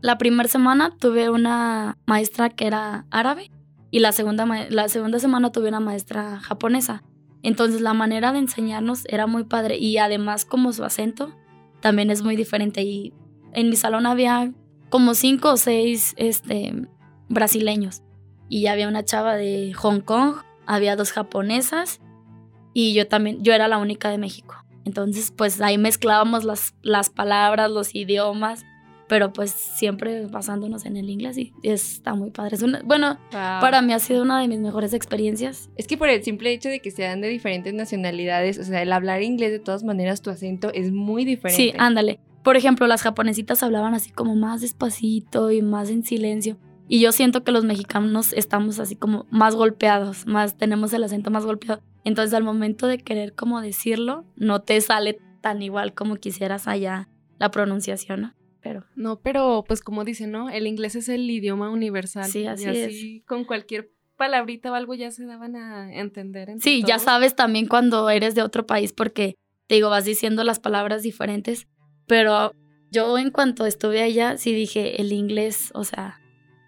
la 0.01 0.17
primera 0.17 0.49
semana 0.49 0.97
tuve 0.99 1.29
una 1.29 1.99
maestra 2.07 2.49
que 2.49 2.69
era 2.69 3.05
árabe 3.11 3.51
y 3.91 3.99
la 3.99 4.13
segunda, 4.13 4.47
la 4.71 4.89
segunda 4.89 5.19
semana 5.19 5.53
tuve 5.53 5.69
una 5.69 5.81
maestra 5.81 6.41
japonesa. 6.41 7.03
Entonces 7.43 7.83
la 7.83 7.93
manera 7.93 8.33
de 8.33 8.39
enseñarnos 8.39 9.05
era 9.11 9.27
muy 9.27 9.45
padre 9.45 9.77
y 9.77 9.99
además 9.99 10.47
como 10.47 10.73
su 10.73 10.85
acento 10.85 11.35
también 11.81 12.11
es 12.11 12.23
muy 12.23 12.35
diferente. 12.35 12.81
Y 12.81 13.13
en 13.53 13.69
mi 13.71 13.77
salón 13.77 14.07
había 14.07 14.53
como 14.91 15.15
cinco 15.15 15.53
o 15.53 15.57
seis 15.57 16.15
este, 16.17 16.73
brasileños 17.29 18.03
y 18.49 18.67
había 18.67 18.89
una 18.89 19.05
chava 19.05 19.37
de 19.37 19.73
Hong 19.75 20.01
Kong, 20.01 20.37
había 20.67 20.97
dos 20.97 21.13
japonesas 21.13 22.01
y 22.75 22.95
yo 22.95 23.07
también, 23.09 23.43
yo 23.43 23.53
era 23.53 23.69
la 23.69 23.79
única 23.79 24.11
de 24.11 24.19
México. 24.19 24.55
Entonces 24.85 25.33
pues 25.37 25.61
ahí 25.61 25.77
mezclábamos 25.79 26.45
las, 26.45 26.75
las 26.83 27.11
palabras, 27.11 27.71
los 27.71 27.95
idiomas, 27.95 28.65
pero 29.07 29.33
pues 29.33 29.51
siempre 29.51 30.27
basándonos 30.27 30.85
en 30.87 30.97
el 30.97 31.09
inglés 31.11 31.37
y 31.39 31.53
está 31.63 32.15
muy 32.15 32.31
padre. 32.31 32.57
Es 32.57 32.63
una- 32.63 32.81
bueno, 32.85 33.19
Wow. 33.33 33.61
para 33.61 33.81
mí 33.83 33.93
ha 33.93 33.99
sido 33.99 34.23
una 34.23 34.41
de 34.41 34.49
mis 34.49 34.59
mejores 34.61 34.93
experiencias. 34.95 35.71
Es 35.77 35.87
que 35.87 35.97
por 35.97 36.09
el 36.09 36.23
simple 36.23 36.53
hecho 36.53 36.69
de 36.69 36.81
que 36.81 36.91
sean 36.91 37.21
de 37.23 37.29
diferentes 37.29 37.73
nacionalidades, 37.75 38.59
o 38.59 38.65
sea, 38.65 38.83
el 38.83 38.93
hablar 38.93 39.23
inglés 39.23 39.51
de 39.51 39.59
todas 39.59 39.83
maneras, 39.83 40.21
tu 40.23 40.31
acento 40.31 40.71
es 40.75 40.93
muy 40.93 41.25
diferente. 41.25 41.63
Sí, 41.63 41.73
ándale. 41.79 42.21
Por 42.49 42.57
ejemplo, 42.57 42.87
las 42.87 43.03
japonesitas 43.03 43.63
hablaban 43.63 43.93
así 43.93 44.11
como 44.11 44.35
más 44.35 44.63
despacito 44.63 45.51
y 45.51 45.61
más 45.61 45.91
en 45.91 46.03
silencio. 46.03 46.57
Y 46.89 46.99
yo 46.99 47.13
siento 47.13 47.45
que 47.45 47.53
los 47.53 47.67
mexicanos 47.67 48.33
estamos 48.33 48.79
así 48.81 48.97
como 48.97 49.27
más 49.29 49.55
golpeados, 49.55 50.27
más 50.27 50.57
tenemos 50.57 50.95
el 50.95 51.05
acento 51.05 51.31
más 51.31 51.45
golpeado. 51.45 51.83
Entonces 52.05 52.33
al 52.33 52.45
momento 52.45 52.87
de 52.87 52.97
querer 52.97 53.35
como 53.35 53.61
decirlo, 53.61 54.25
no 54.35 54.63
te 54.63 54.81
sale 54.81 55.19
tan 55.43 55.61
igual 55.61 55.93
como 55.93 56.17
quisieras 56.17 56.69
allá 56.69 57.11
la 57.39 57.51
pronunciación, 57.51 58.23
¿no? 58.23 58.35
Pero 58.63 58.87
No, 58.97 59.21
pero 59.21 59.63
pues 59.69 59.83
como 59.83 60.05
dicen, 60.05 60.31
¿no? 60.31 60.49
El 60.49 60.67
inglés 60.67 60.95
es 60.95 61.11
el 61.11 61.31
idioma 61.31 61.69
universal. 61.69 62.31
Sí, 62.31 62.47
así 62.47 62.65
y 62.65 62.69
así 62.69 63.25
con 63.27 63.45
cualquier 63.45 63.93
palabrita 64.17 64.73
o 64.73 64.75
algo 64.75 64.95
ya 64.95 65.11
se 65.11 65.27
daban 65.27 65.55
a 65.55 65.93
entender. 65.93 66.49
Sí, 66.61 66.83
ya 66.83 66.99
sabes 66.99 67.37
también 67.37 67.67
cuando 67.67 68.09
eres 68.09 68.35
de 68.35 68.41
otro 68.41 68.67
país 68.67 68.95
porque, 68.95 69.35
te 69.67 69.75
digo, 69.75 69.91
vas 69.91 70.07
diciendo 70.07 70.45
las 70.45 70.61
palabras 70.61 71.03
diferentes, 71.03 71.69
pero 72.09 72.53
yo 72.91 73.17
en 73.19 73.31
cuanto 73.31 73.67
estuve 73.67 74.03
allá, 74.03 74.37
sí 74.37 74.53
dije, 74.53 75.01
el 75.01 75.13
inglés, 75.13 75.71
o 75.75 75.85
sea, 75.85 76.21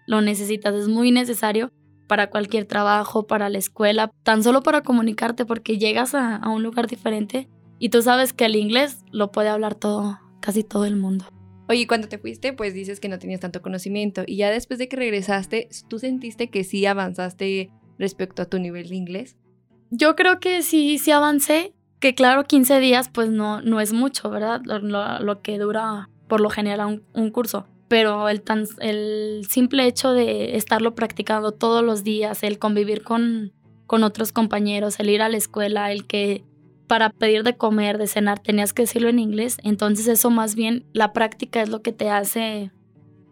lo 0.07 0.21
necesitas, 0.21 0.73
es 0.75 0.87
muy 0.87 1.11
necesario 1.11 1.71
para 2.07 2.29
cualquier 2.29 2.65
trabajo, 2.65 3.27
para 3.27 3.49
la 3.49 3.57
escuela, 3.57 4.11
tan 4.23 4.43
solo 4.43 4.63
para 4.63 4.81
comunicarte 4.81 5.45
porque 5.45 5.77
llegas 5.77 6.15
a, 6.15 6.37
a 6.37 6.49
un 6.49 6.63
lugar 6.63 6.87
diferente 6.87 7.49
y 7.79 7.89
tú 7.89 8.01
sabes 8.01 8.31
que 8.31 8.45
el 8.45 8.55
inglés 8.55 9.03
lo 9.11 9.31
puede 9.31 9.49
hablar 9.49 9.75
todo, 9.75 10.19
casi 10.39 10.63
todo 10.63 10.85
el 10.85 10.95
mundo. 10.95 11.25
Oye, 11.67 11.87
cuando 11.87 12.09
te 12.09 12.17
fuiste, 12.17 12.51
pues 12.51 12.73
dices 12.73 12.99
que 12.99 13.07
no 13.07 13.17
tenías 13.17 13.39
tanto 13.39 13.61
conocimiento. 13.61 14.23
Y 14.27 14.35
ya 14.35 14.51
después 14.51 14.77
de 14.77 14.89
que 14.89 14.97
regresaste, 14.97 15.69
¿tú 15.87 15.99
sentiste 15.99 16.49
que 16.49 16.65
sí 16.65 16.85
avanzaste 16.85 17.71
respecto 17.97 18.41
a 18.41 18.45
tu 18.45 18.59
nivel 18.59 18.89
de 18.89 18.95
inglés? 18.97 19.37
Yo 19.89 20.15
creo 20.17 20.39
que 20.39 20.63
sí, 20.63 20.97
sí 20.97 21.11
avancé, 21.11 21.73
que 22.01 22.15
claro, 22.15 22.43
15 22.43 22.79
días 22.79 23.09
pues 23.09 23.29
no, 23.29 23.61
no 23.61 23.79
es 23.79 23.93
mucho, 23.93 24.29
¿verdad? 24.29 24.61
Lo, 24.65 25.41
que 25.41 25.57
dura 25.57 26.09
por 26.27 26.41
lo 26.41 26.49
general 26.49 26.87
un, 26.87 27.03
un 27.13 27.31
curso. 27.31 27.65
Pero 27.87 28.27
el, 28.27 28.41
tan, 28.41 28.65
el 28.79 29.45
simple 29.49 29.85
hecho 29.85 30.11
de 30.11 30.57
estarlo 30.57 30.95
practicando 30.95 31.51
todos 31.51 31.83
los 31.83 32.03
días, 32.03 32.43
el 32.43 32.57
convivir 32.57 33.03
con, 33.03 33.53
con 33.85 34.03
otros 34.03 34.31
compañeros, 34.33 34.99
el 34.99 35.09
ir 35.09 35.21
a 35.21 35.29
la 35.29 35.37
escuela, 35.37 35.91
el 35.91 36.07
que 36.07 36.43
para 36.87 37.09
pedir 37.09 37.43
de 37.43 37.55
comer, 37.55 37.97
de 37.97 38.07
cenar, 38.07 38.39
tenías 38.39 38.73
que 38.73 38.83
decirlo 38.83 39.07
en 39.07 39.19
inglés. 39.19 39.57
Entonces 39.63 40.07
eso 40.07 40.29
más 40.29 40.55
bien, 40.55 40.85
la 40.93 41.13
práctica 41.13 41.61
es 41.61 41.69
lo 41.69 41.81
que 41.81 41.93
te 41.93 42.09
hace 42.09 42.71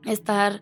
estar 0.05 0.61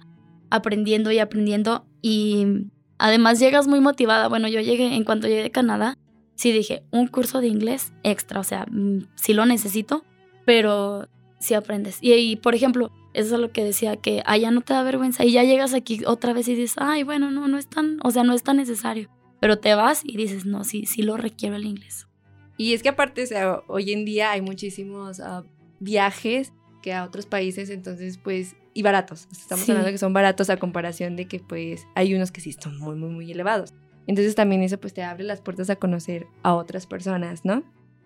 aprendiendo 0.49 1.11
y 1.11 1.19
aprendiendo. 1.19 1.85
Y 2.01 2.69
además 2.97 3.39
llegas 3.39 3.67
muy 3.67 3.81
motivada. 3.81 4.29
Bueno, 4.29 4.47
yo 4.47 4.61
llegué, 4.61 4.95
en 4.95 5.03
cuanto 5.03 5.27
llegué 5.27 5.45
a 5.45 5.51
Canadá, 5.51 5.97
sí 6.37 6.51
dije, 6.53 6.83
un 6.91 7.07
curso 7.07 7.41
de 7.41 7.47
inglés 7.47 7.91
extra, 8.03 8.39
o 8.39 8.43
sea, 8.45 8.65
mm, 8.71 9.07
sí 9.15 9.33
lo 9.33 9.45
necesito, 9.45 10.05
pero 10.45 11.09
sí 11.39 11.53
aprendes. 11.53 11.97
Y, 12.01 12.13
y, 12.13 12.35
por 12.37 12.55
ejemplo, 12.55 12.91
eso 13.13 13.35
es 13.35 13.41
lo 13.41 13.51
que 13.51 13.63
decía, 13.63 13.97
que 13.97 14.21
allá 14.25 14.49
no 14.51 14.61
te 14.61 14.73
da 14.73 14.83
vergüenza 14.83 15.25
y 15.25 15.31
ya 15.33 15.43
llegas 15.43 15.73
aquí 15.73 16.01
otra 16.05 16.31
vez 16.33 16.47
y 16.47 16.55
dices, 16.55 16.75
ay, 16.77 17.03
bueno, 17.03 17.31
no, 17.31 17.47
no 17.49 17.57
es 17.57 17.67
tan, 17.67 17.99
o 18.03 18.11
sea, 18.11 18.23
no 18.23 18.33
es 18.33 18.43
tan 18.43 18.57
necesario. 18.57 19.09
Pero 19.41 19.59
te 19.59 19.75
vas 19.75 20.01
y 20.05 20.15
dices, 20.17 20.45
no, 20.45 20.63
sí, 20.63 20.85
sí 20.85 21.01
lo 21.01 21.17
requiero 21.17 21.55
el 21.57 21.65
inglés. 21.65 22.07
Y 22.57 22.73
es 22.73 22.81
que 22.81 22.89
aparte, 22.89 23.23
o 23.23 23.27
sea, 23.27 23.61
hoy 23.67 23.91
en 23.91 24.05
día 24.05 24.31
hay 24.31 24.41
muchísimos 24.41 25.19
ah, 25.19 25.43
viajes 25.79 26.53
que 26.81 26.93
a 26.93 27.03
otros 27.03 27.25
países, 27.25 27.69
entonces, 27.69 28.17
pues, 28.17 28.55
y 28.73 28.81
baratos. 28.83 29.27
Estamos 29.31 29.65
Sí. 29.65 29.71
hablando 29.71 29.91
que 29.91 29.97
son 29.97 30.13
baratos 30.13 30.49
a 30.49 30.57
comparación 30.57 31.15
de 31.15 31.27
que, 31.27 31.39
pues, 31.39 31.85
hay 31.95 32.13
unos 32.15 32.31
que 32.31 32.41
sí 32.41 32.53
son 32.53 32.77
muy, 32.79 32.95
muy, 32.95 33.09
muy 33.09 33.31
elevados. 33.31 33.73
Entonces 34.07 34.35
también 34.35 34.63
eso, 34.63 34.79
pues, 34.79 34.93
te 34.93 35.03
abre 35.03 35.23
las 35.23 35.41
puertas 35.41 35.69
a 35.69 35.75
conocer 35.75 36.27
a 36.43 36.53
otras 36.55 36.87
personas, 36.87 37.45
¿no? 37.45 37.63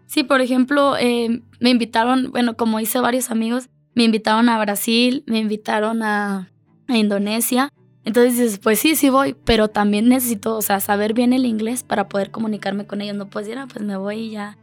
Sí, 0.07 0.23
por 0.23 0.41
ejemplo, 0.41 0.97
eh, 0.97 1.41
me 1.59 1.69
invitaron, 1.69 2.31
bueno, 2.31 2.57
como 2.57 2.79
hice 2.79 2.99
varios 2.99 3.31
amigos, 3.31 3.69
me 3.95 4.03
invitaron 4.03 4.49
a 4.49 4.59
Brasil, 4.59 5.23
me 5.27 5.39
invitaron 5.39 6.03
a, 6.03 6.51
a 6.87 6.97
Indonesia. 6.97 7.69
Entonces 8.03 8.33
dices, 8.37 8.59
pues 8.59 8.79
sí, 8.79 8.95
sí 8.95 9.09
voy, 9.09 9.35
pero 9.45 9.67
también 9.67 10.09
necesito, 10.09 10.57
o 10.57 10.61
sea, 10.61 10.79
saber 10.79 11.13
bien 11.13 11.33
el 11.33 11.45
inglés 11.45 11.83
para 11.83 12.09
poder 12.09 12.31
comunicarme 12.31 12.87
con 12.87 12.99
ellos. 13.01 13.15
No 13.15 13.29
puedes 13.29 13.47
decir, 13.47 13.59
ah, 13.61 13.67
pues 13.71 13.85
me 13.85 13.95
voy 13.95 14.15
y 14.19 14.31
ya, 14.31 14.57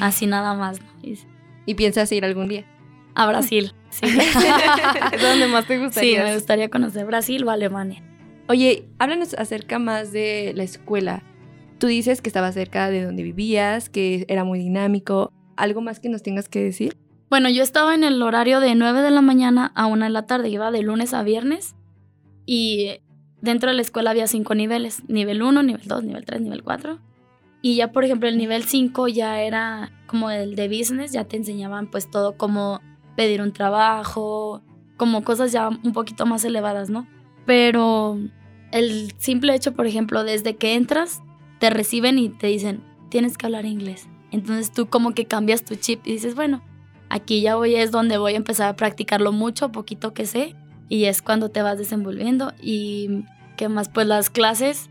así 0.00 0.26
nada 0.26 0.54
más, 0.54 0.80
¿no? 0.80 0.86
Y 1.02 1.18
Y 1.66 1.74
piensas 1.74 2.12
ir 2.12 2.24
algún 2.24 2.48
día. 2.48 2.64
a 3.14 3.26
Brasil, 3.26 3.72
sí. 3.90 4.06
¿Es 5.12 5.22
donde 5.22 5.46
más 5.48 5.66
te 5.66 5.78
sí, 5.78 5.84
gustaría? 5.84 6.24
me 6.24 6.34
gustaría 6.34 6.68
conocer 6.68 7.06
Brasil 7.06 7.44
o 7.44 7.50
Alemania. 7.50 8.02
Oye, 8.48 8.88
háblanos 8.98 9.34
acerca 9.34 9.78
más 9.78 10.12
de 10.12 10.52
la 10.54 10.62
escuela. 10.62 11.22
Tú 11.78 11.86
dices 11.86 12.20
que 12.20 12.28
estaba 12.28 12.52
cerca 12.52 12.90
de 12.90 13.04
donde 13.04 13.22
vivías, 13.22 13.88
que 13.88 14.24
era 14.28 14.44
muy 14.44 14.58
dinámico. 14.58 15.32
¿Algo 15.56 15.80
más 15.80 16.00
que 16.00 16.08
nos 16.08 16.22
tengas 16.22 16.48
que 16.48 16.62
decir? 16.62 16.96
Bueno, 17.30 17.48
yo 17.48 17.62
estaba 17.62 17.94
en 17.94 18.04
el 18.04 18.20
horario 18.20 18.60
de 18.60 18.74
9 18.74 19.00
de 19.00 19.10
la 19.10 19.22
mañana 19.22 19.72
a 19.74 19.86
1 19.86 20.04
de 20.04 20.10
la 20.10 20.26
tarde, 20.26 20.48
iba 20.48 20.70
de 20.70 20.82
lunes 20.82 21.14
a 21.14 21.22
viernes 21.22 21.74
y 22.44 23.00
dentro 23.40 23.70
de 23.70 23.76
la 23.76 23.82
escuela 23.82 24.10
había 24.10 24.26
cinco 24.26 24.54
niveles, 24.54 25.02
nivel 25.08 25.42
1, 25.42 25.62
nivel 25.62 25.86
2, 25.86 26.04
nivel 26.04 26.24
3, 26.24 26.42
nivel 26.42 26.62
4. 26.62 26.98
Y 27.62 27.76
ya, 27.76 27.92
por 27.92 28.04
ejemplo, 28.04 28.28
el 28.28 28.36
nivel 28.36 28.64
5 28.64 29.08
ya 29.08 29.40
era 29.40 29.92
como 30.06 30.30
el 30.30 30.56
de 30.56 30.68
business, 30.68 31.12
ya 31.12 31.24
te 31.24 31.36
enseñaban 31.36 31.90
pues 31.90 32.10
todo 32.10 32.36
como 32.36 32.80
pedir 33.16 33.40
un 33.40 33.52
trabajo, 33.52 34.62
como 34.96 35.22
cosas 35.24 35.52
ya 35.52 35.68
un 35.68 35.92
poquito 35.92 36.26
más 36.26 36.44
elevadas, 36.44 36.90
¿no? 36.90 37.06
Pero 37.46 38.18
el 38.72 39.12
simple 39.18 39.54
hecho, 39.54 39.72
por 39.72 39.86
ejemplo, 39.86 40.24
desde 40.24 40.56
que 40.56 40.74
entras, 40.74 41.22
te 41.58 41.70
reciben 41.70 42.18
y 42.18 42.28
te 42.28 42.48
dicen, 42.48 42.82
tienes 43.10 43.38
que 43.38 43.46
hablar 43.46 43.66
inglés. 43.66 44.08
Entonces 44.30 44.72
tú 44.72 44.86
como 44.86 45.12
que 45.12 45.26
cambias 45.26 45.64
tu 45.64 45.74
chip 45.74 46.00
y 46.06 46.12
dices, 46.12 46.34
bueno, 46.34 46.62
aquí 47.10 47.42
ya 47.42 47.56
voy, 47.56 47.74
es 47.74 47.90
donde 47.90 48.16
voy 48.18 48.32
a 48.32 48.36
empezar 48.36 48.68
a 48.68 48.76
practicarlo 48.76 49.32
mucho, 49.32 49.70
poquito 49.70 50.14
que 50.14 50.26
sé, 50.26 50.56
y 50.88 51.04
es 51.04 51.22
cuando 51.22 51.50
te 51.50 51.62
vas 51.62 51.78
desenvolviendo. 51.78 52.52
Y 52.60 53.24
qué 53.56 53.68
más, 53.68 53.90
pues 53.90 54.06
las 54.06 54.30
clases, 54.30 54.88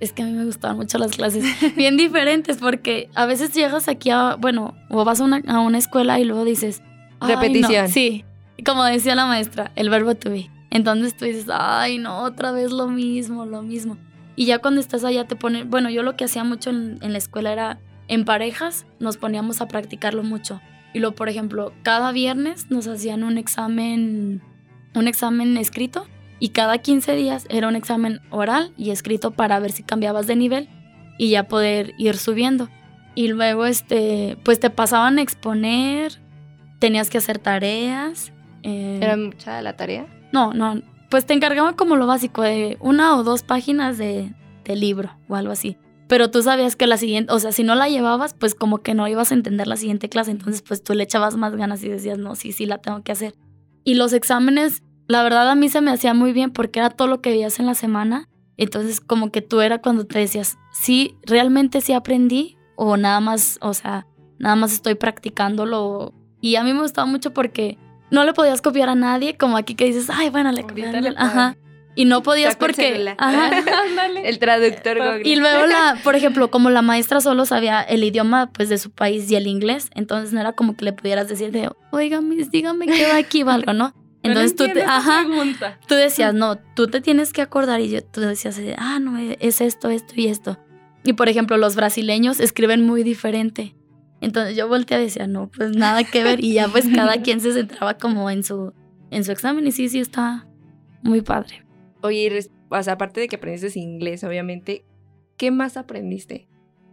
es 0.00 0.12
que 0.12 0.22
a 0.22 0.26
mí 0.26 0.32
me 0.32 0.44
gustaban 0.44 0.76
mucho 0.76 0.98
las 0.98 1.12
clases, 1.12 1.44
bien 1.76 1.96
diferentes, 1.96 2.58
porque 2.58 3.08
a 3.14 3.24
veces 3.26 3.54
llegas 3.54 3.88
aquí 3.88 4.10
a, 4.10 4.36
bueno, 4.36 4.74
o 4.90 5.04
vas 5.04 5.20
a 5.20 5.24
una, 5.24 5.42
a 5.46 5.60
una 5.60 5.78
escuela 5.78 6.20
y 6.20 6.24
luego 6.24 6.44
dices. 6.44 6.82
Repetición. 7.20 7.88
Sí, 7.88 8.24
como 8.66 8.84
decía 8.84 9.14
la 9.14 9.24
maestra, 9.24 9.72
el 9.76 9.88
verbo 9.88 10.14
to 10.14 10.30
be. 10.30 10.50
Entonces 10.74 11.16
tú 11.16 11.24
dices, 11.24 11.46
ay, 11.48 11.98
no, 11.98 12.24
otra 12.24 12.50
vez 12.50 12.72
lo 12.72 12.88
mismo, 12.88 13.46
lo 13.46 13.62
mismo. 13.62 13.96
Y 14.34 14.46
ya 14.46 14.58
cuando 14.58 14.80
estás 14.80 15.04
allá 15.04 15.24
te 15.24 15.36
ponen, 15.36 15.70
bueno, 15.70 15.88
yo 15.88 16.02
lo 16.02 16.16
que 16.16 16.24
hacía 16.24 16.42
mucho 16.42 16.70
en, 16.70 16.98
la 17.00 17.16
escuela 17.16 17.52
era, 17.52 17.78
en 18.08 18.24
parejas, 18.24 18.84
nos 18.98 19.16
poníamos 19.16 19.60
a 19.60 19.68
practicarlo 19.68 20.24
mucho. 20.24 20.60
Y 20.92 20.98
luego, 20.98 21.14
por 21.14 21.28
ejemplo, 21.28 21.72
cada 21.84 22.10
viernes 22.10 22.72
nos 22.72 22.88
hacían 22.88 23.22
un 23.22 23.38
examen, 23.38 24.42
un 24.96 25.06
examen 25.06 25.56
escrito 25.58 26.08
y 26.40 26.48
cada 26.48 26.78
15 26.78 27.14
días 27.14 27.46
era 27.50 27.68
un 27.68 27.76
examen 27.76 28.20
oral 28.30 28.72
y 28.76 28.90
escrito 28.90 29.30
para 29.30 29.60
ver 29.60 29.70
si 29.70 29.84
cambiabas 29.84 30.26
de 30.26 30.34
nivel 30.34 30.68
y 31.18 31.30
ya 31.30 31.46
poder 31.46 31.94
ir 31.98 32.16
subiendo. 32.16 32.68
Y 33.14 33.28
luego, 33.28 33.66
este, 33.66 34.38
pues 34.42 34.58
te 34.58 34.70
pasaban 34.70 35.18
a 35.18 35.22
exponer, 35.22 36.20
tenías 36.80 37.10
que 37.10 37.18
hacer 37.18 37.38
tareas. 37.38 38.32
eh, 38.64 38.98
¿Era 39.00 39.16
mucha 39.16 39.62
la 39.62 39.76
tarea? 39.76 40.08
No, 40.34 40.52
no, 40.52 40.82
pues 41.10 41.24
te 41.26 41.32
encargaban 41.32 41.74
como 41.74 41.94
lo 41.94 42.08
básico 42.08 42.42
de 42.42 42.76
una 42.80 43.16
o 43.16 43.22
dos 43.22 43.44
páginas 43.44 43.98
de, 43.98 44.34
de 44.64 44.74
libro 44.74 45.16
o 45.28 45.36
algo 45.36 45.52
así. 45.52 45.78
Pero 46.08 46.28
tú 46.28 46.42
sabías 46.42 46.74
que 46.74 46.88
la 46.88 46.98
siguiente, 46.98 47.32
o 47.32 47.38
sea, 47.38 47.52
si 47.52 47.62
no 47.62 47.76
la 47.76 47.88
llevabas, 47.88 48.34
pues 48.34 48.56
como 48.56 48.78
que 48.78 48.94
no 48.94 49.06
ibas 49.06 49.30
a 49.30 49.34
entender 49.34 49.68
la 49.68 49.76
siguiente 49.76 50.08
clase, 50.08 50.32
entonces 50.32 50.60
pues 50.60 50.82
tú 50.82 50.92
le 50.92 51.04
echabas 51.04 51.36
más 51.36 51.54
ganas 51.54 51.84
y 51.84 51.88
decías, 51.88 52.18
no, 52.18 52.34
sí, 52.34 52.50
sí, 52.50 52.66
la 52.66 52.78
tengo 52.78 53.02
que 53.02 53.12
hacer. 53.12 53.34
Y 53.84 53.94
los 53.94 54.12
exámenes, 54.12 54.82
la 55.06 55.22
verdad 55.22 55.48
a 55.48 55.54
mí 55.54 55.68
se 55.68 55.80
me 55.80 55.92
hacía 55.92 56.14
muy 56.14 56.32
bien 56.32 56.50
porque 56.50 56.80
era 56.80 56.90
todo 56.90 57.06
lo 57.06 57.22
que 57.22 57.30
veías 57.30 57.60
en 57.60 57.66
la 57.66 57.74
semana, 57.74 58.28
entonces 58.56 59.00
como 59.00 59.30
que 59.30 59.40
tú 59.40 59.60
era 59.60 59.80
cuando 59.80 60.06
te 60.06 60.18
decías, 60.18 60.58
sí, 60.72 61.16
realmente 61.22 61.80
sí 61.80 61.92
aprendí 61.92 62.56
o 62.74 62.96
nada 62.96 63.20
más, 63.20 63.58
o 63.62 63.72
sea, 63.72 64.08
nada 64.38 64.56
más 64.56 64.72
estoy 64.72 64.96
practicándolo. 64.96 66.12
Y 66.40 66.56
a 66.56 66.64
mí 66.64 66.74
me 66.74 66.82
gustaba 66.82 67.06
mucho 67.06 67.32
porque 67.32 67.78
no 68.10 68.24
le 68.24 68.32
podías 68.32 68.62
copiar 68.62 68.88
a 68.88 68.94
nadie, 68.94 69.36
como 69.36 69.56
aquí 69.56 69.74
que 69.74 69.86
dices, 69.86 70.08
ay, 70.10 70.30
bueno, 70.30 70.52
le 70.52 70.62
copié. 70.62 70.86
Ajá. 71.16 71.56
Y 71.96 72.06
no 72.06 72.22
podías 72.22 72.54
Saco 72.54 72.66
el 72.66 72.72
porque... 72.72 72.92
celular. 72.92 73.16
Ajá. 73.18 73.50
Ándale. 73.88 74.28
El 74.28 74.38
traductor 74.38 74.98
Google. 74.98 75.22
Y 75.24 75.36
luego 75.36 75.66
la, 75.66 75.98
por 76.04 76.16
ejemplo, 76.16 76.50
como 76.50 76.70
la 76.70 76.82
maestra 76.82 77.20
solo 77.20 77.46
sabía 77.46 77.82
el 77.82 78.02
idioma 78.02 78.50
pues 78.52 78.68
de 78.68 78.78
su 78.78 78.90
país 78.90 79.30
y 79.30 79.36
el 79.36 79.46
inglés, 79.46 79.90
entonces 79.94 80.32
no 80.32 80.40
era 80.40 80.52
como 80.52 80.76
que 80.76 80.84
le 80.84 80.92
pudieras 80.92 81.28
decir 81.28 81.52
de, 81.52 81.70
oiga, 81.92 82.20
miss, 82.20 82.50
dígame 82.50 82.86
qué 82.86 83.06
va 83.06 83.16
aquí 83.16 83.42
o 83.42 83.50
algo, 83.50 83.72
¿no? 83.72 83.94
No 84.24 84.30
Entonces 84.30 84.56
tú 84.56 84.66
te, 84.72 84.82
ajá, 84.82 85.26
tú 85.86 85.94
decías, 85.96 86.32
no, 86.32 86.56
tú 86.56 86.86
te 86.86 87.02
tienes 87.02 87.30
que 87.34 87.42
acordar 87.42 87.82
y 87.82 87.90
yo, 87.90 88.02
tú 88.02 88.22
decías, 88.22 88.58
ah, 88.78 88.98
no, 88.98 89.18
es 89.18 89.60
esto, 89.60 89.90
esto 89.90 90.14
y 90.16 90.28
esto. 90.28 90.58
Y 91.04 91.12
por 91.12 91.28
ejemplo, 91.28 91.58
los 91.58 91.76
brasileños 91.76 92.40
escriben 92.40 92.86
muy 92.86 93.02
diferente. 93.02 93.74
Entonces 94.24 94.56
yo 94.56 94.68
volteé 94.68 95.00
y 95.00 95.04
decía, 95.04 95.26
no, 95.26 95.48
pues 95.48 95.76
nada 95.76 96.04
que 96.04 96.22
ver. 96.22 96.42
Y 96.42 96.54
ya 96.54 96.68
pues 96.68 96.86
cada 96.94 97.20
quien 97.22 97.40
se 97.40 97.52
centraba 97.52 97.94
como 97.98 98.30
en 98.30 98.42
su, 98.42 98.72
en 99.10 99.24
su 99.24 99.32
examen 99.32 99.66
y 99.66 99.72
sí, 99.72 99.88
sí, 99.88 99.98
está 100.00 100.46
muy 101.02 101.20
padre. 101.20 101.64
Oye, 102.02 102.46
o 102.68 102.82
sea, 102.82 102.94
aparte 102.94 103.20
de 103.20 103.28
que 103.28 103.36
aprendiste 103.36 103.78
inglés, 103.78 104.24
obviamente, 104.24 104.84
¿qué 105.36 105.50
más 105.50 105.76
aprendiste? 105.76 106.48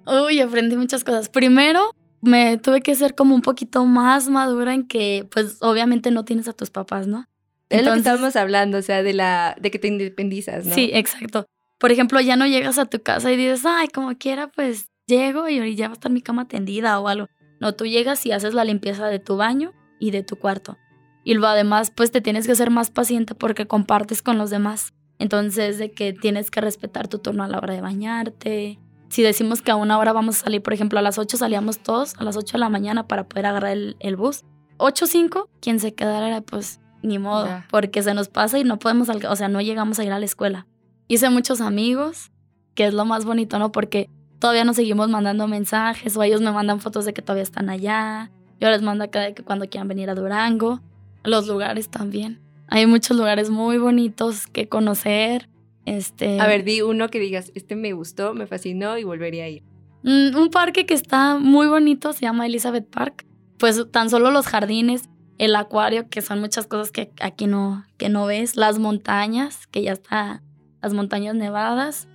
Uy, 0.06 0.40
aprendí 0.40 0.76
muchas 0.78 1.04
cosas. 1.04 1.30
Primero, 1.30 1.96
me 2.22 2.58
tuve 2.58 2.82
que 2.82 2.94
ser 2.96 3.16
como 3.16 3.34
un 3.36 3.42
poquito 3.42 3.86
más 3.86 4.30
madura 4.30 4.74
en 4.74 4.88
que, 4.88 5.28
pues, 5.32 5.58
obviamente 5.62 6.12
no 6.12 6.24
tienes 6.26 6.48
a 6.48 6.54
tus 6.54 6.70
papás, 6.70 7.08
¿no? 7.08 7.28
Es 7.70 7.80
lo 7.80 7.92
que 7.94 7.98
Entonces- 7.98 8.00
estábamos 8.00 8.36
hablando, 8.36 8.78
o 8.78 8.82
sea, 8.82 9.02
de 9.04 9.14
la 9.14 9.56
de 9.60 9.72
que 9.72 9.80
te 9.80 9.88
independizas, 9.88 10.66
¿no? 10.66 10.76
Sí, 10.76 10.92
exacto. 10.94 11.46
Por 11.80 11.92
ejemplo, 11.92 12.20
ya 12.22 12.36
no 12.36 12.46
llegas 12.46 12.78
a 12.78 12.86
tu 12.86 13.02
casa 13.02 13.32
y 13.32 13.38
dices, 13.38 13.66
ay, 13.66 13.88
como 13.88 14.16
quiera, 14.18 14.48
pues 14.52 14.91
llego 15.18 15.48
y 15.50 15.76
ya 15.76 15.88
va 15.88 15.94
a 15.94 15.96
estar 15.96 16.12
mi 16.12 16.22
cama 16.22 16.48
tendida 16.48 17.00
o 17.00 17.08
algo. 17.08 17.28
No, 17.60 17.74
tú 17.74 17.86
llegas 17.86 18.26
y 18.26 18.32
haces 18.32 18.54
la 18.54 18.66
limpieza 18.66 19.08
de 19.08 19.20
tu 19.20 19.38
baño 19.38 19.74
y 20.00 20.12
de 20.12 20.24
tu 20.24 20.36
cuarto. 20.36 20.78
Y 21.24 21.36
luego 21.36 21.48
además, 21.48 21.92
pues 21.92 22.12
te 22.12 22.22
tienes 22.22 22.48
que 22.48 22.56
ser 22.56 22.72
más 22.72 22.90
paciente 22.90 23.36
porque 23.36 23.68
compartes 23.68 24.22
con 24.22 24.38
los 24.38 24.50
demás. 24.50 24.94
Entonces, 25.20 25.78
de 25.78 25.92
que 25.92 26.14
tienes 26.14 26.50
que 26.50 26.62
respetar 26.62 27.08
tu 27.08 27.20
turno 27.20 27.44
a 27.44 27.48
la 27.48 27.60
hora 27.60 27.76
de 27.76 27.82
bañarte. 27.82 28.80
Si 29.10 29.22
decimos 29.22 29.62
que 29.62 29.70
a 29.70 29.76
una 29.76 30.00
hora 30.00 30.14
vamos 30.14 30.38
a 30.38 30.46
salir, 30.46 30.64
por 30.64 30.74
ejemplo, 30.74 30.98
a 30.98 31.04
las 31.04 31.20
8 31.20 31.38
salíamos 31.38 31.78
todos, 31.78 32.16
a 32.18 32.24
las 32.24 32.38
8 32.38 32.54
de 32.54 32.60
la 32.60 32.70
mañana 32.70 33.08
para 33.08 33.28
poder 33.28 33.46
agarrar 33.46 33.74
el, 33.74 33.98
el 34.00 34.16
bus. 34.16 34.44
8 34.78 35.06
o 35.06 35.08
5, 35.08 35.50
quien 35.62 35.80
se 35.80 35.94
quedara, 35.94 36.42
pues 36.42 36.80
ni 37.04 37.20
modo, 37.20 37.48
porque 37.70 38.04
se 38.04 38.14
nos 38.14 38.30
pasa 38.30 38.60
y 38.60 38.64
no 38.64 38.80
podemos, 38.80 39.10
o 39.10 39.36
sea, 39.36 39.48
no 39.48 39.62
llegamos 39.62 40.00
a 40.00 40.04
ir 40.04 40.12
a 40.12 40.20
la 40.20 40.26
escuela. 40.26 40.68
Hice 41.08 41.30
muchos 41.30 41.62
amigos, 41.62 42.32
que 42.74 42.86
es 42.86 42.94
lo 42.94 43.06
más 43.06 43.26
bonito, 43.26 43.60
¿no? 43.60 43.72
Porque 43.72 44.10
todavía 44.42 44.66
nos 44.66 44.76
seguimos 44.76 45.08
mandando 45.08 45.48
mensajes 45.48 46.18
o 46.18 46.24
ellos 46.24 46.42
me 46.42 46.52
mandan 46.52 46.82
fotos 46.82 47.06
de 47.06 47.14
que 47.14 47.22
todavía 47.22 47.44
están 47.44 47.70
allá. 47.70 48.32
Yo 48.60 48.70
les 48.72 48.82
mando 48.82 49.04
acá 49.04 49.22
de 49.22 49.34
que 49.36 49.44
cuando 49.44 49.70
quieran 49.70 49.88
venir 49.88 50.10
a 50.10 50.16
Durango. 50.16 50.82
Los 51.24 51.48
lugares 51.48 51.90
también. 51.90 52.42
Hay 52.68 52.88
muchos 52.88 53.16
lugares 53.16 53.52
muy 53.52 53.78
bonitos 53.78 54.48
que 54.48 54.68
conocer. 54.68 55.48
Este, 55.86 56.42
A 56.42 56.48
ver, 56.48 56.64
di 56.64 56.82
uno 56.82 57.10
que 57.10 57.20
digas, 57.20 57.52
este 57.54 57.76
me 57.76 57.94
gustó, 57.94 58.34
me 58.34 58.48
fascinó 58.48 58.98
y 58.98 59.04
volvería 59.04 59.44
a 59.44 59.50
ir. 59.50 59.64
Mm, 60.02 60.36
un 60.36 60.50
parque 60.50 60.88
que 60.88 60.96
está 60.96 61.38
muy 61.38 61.68
bonito 61.68 62.12
se 62.12 62.22
llama 62.22 62.48
Elizabeth 62.48 62.90
Park. 62.90 63.28
Pues 63.60 63.86
tan 63.92 64.10
solo 64.10 64.32
los 64.32 64.48
jardines, 64.48 65.08
el 65.38 65.56
acuario, 65.56 66.10
que 66.10 66.24
son 66.24 66.40
muchas 66.40 66.66
cosas 66.66 66.92
que 66.92 67.12
aquí 67.22 67.46
no, 67.46 67.86
que 67.98 68.10
no 68.10 68.26
ves, 68.26 68.56
las 68.56 68.80
montañas, 68.80 69.68
que 69.68 69.84
ya 69.84 69.92
está, 69.92 70.42
las 70.82 70.94
montañas 70.94 71.36
nevadas. 71.36 72.08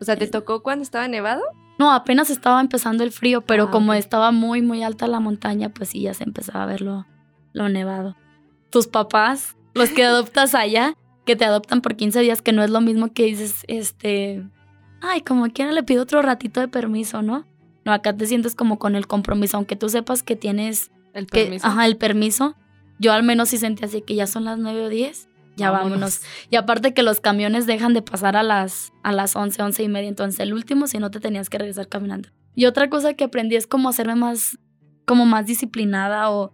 O 0.00 0.04
sea, 0.04 0.16
¿te 0.16 0.26
tocó 0.26 0.62
cuando 0.62 0.82
estaba 0.82 1.08
nevado? 1.08 1.42
No, 1.78 1.92
apenas 1.92 2.30
estaba 2.30 2.60
empezando 2.60 3.04
el 3.04 3.12
frío, 3.12 3.42
pero 3.42 3.64
Ah, 3.64 3.70
como 3.70 3.92
estaba 3.92 4.30
muy, 4.32 4.62
muy 4.62 4.82
alta 4.82 5.06
la 5.06 5.20
montaña, 5.20 5.68
pues 5.70 5.90
sí, 5.90 6.02
ya 6.02 6.14
se 6.14 6.24
empezaba 6.24 6.62
a 6.64 6.66
ver 6.66 6.80
lo, 6.80 7.06
lo 7.52 7.68
nevado. 7.68 8.16
Tus 8.70 8.86
papás, 8.86 9.56
los 9.74 9.90
que 9.90 10.04
adoptas 10.06 10.54
allá, 10.54 10.94
que 11.26 11.36
te 11.36 11.44
adoptan 11.44 11.80
por 11.82 11.96
15 11.96 12.20
días, 12.20 12.40
que 12.42 12.52
no 12.52 12.62
es 12.62 12.70
lo 12.70 12.80
mismo 12.80 13.12
que 13.12 13.24
dices, 13.24 13.64
este, 13.68 14.46
ay, 15.02 15.20
como 15.22 15.46
quiera 15.50 15.72
le 15.72 15.82
pido 15.82 16.02
otro 16.02 16.22
ratito 16.22 16.60
de 16.60 16.68
permiso, 16.68 17.20
¿no? 17.22 17.44
No, 17.84 17.92
acá 17.92 18.16
te 18.16 18.26
sientes 18.26 18.54
como 18.54 18.78
con 18.78 18.96
el 18.96 19.06
compromiso, 19.06 19.56
aunque 19.56 19.76
tú 19.76 19.88
sepas 19.88 20.22
que 20.22 20.34
tienes 20.36 20.90
El 21.12 21.26
que, 21.26 21.42
permiso. 21.44 21.66
ajá, 21.66 21.86
el 21.86 21.96
permiso. 21.96 22.56
Yo 22.98 23.12
al 23.12 23.22
menos 23.22 23.50
sí 23.50 23.58
sentí 23.58 23.84
así 23.84 24.00
que 24.02 24.14
ya 24.14 24.26
son 24.26 24.44
las 24.44 24.58
9 24.58 24.86
o 24.86 24.88
10, 24.88 25.28
ya 25.56 25.70
vámonos. 25.70 26.20
Y 26.50 26.56
aparte 26.56 26.94
que 26.94 27.02
los 27.02 27.20
camiones 27.20 27.66
dejan 27.66 27.94
de 27.94 28.02
pasar 28.02 28.36
a 28.36 28.42
las, 28.42 28.92
a 29.02 29.12
las 29.12 29.34
11, 29.34 29.62
11 29.62 29.82
y 29.82 29.88
media. 29.88 30.08
Entonces 30.08 30.38
el 30.40 30.52
último 30.52 30.86
si 30.86 30.98
no 30.98 31.10
te 31.10 31.18
tenías 31.18 31.50
que 31.50 31.58
regresar 31.58 31.88
caminando. 31.88 32.28
Y 32.54 32.66
otra 32.66 32.88
cosa 32.88 33.14
que 33.14 33.24
aprendí 33.24 33.56
es 33.56 33.66
como 33.66 33.88
hacerme 33.88 34.14
más, 34.14 34.58
como 35.04 35.26
más 35.26 35.46
disciplinada 35.46 36.30
o... 36.30 36.52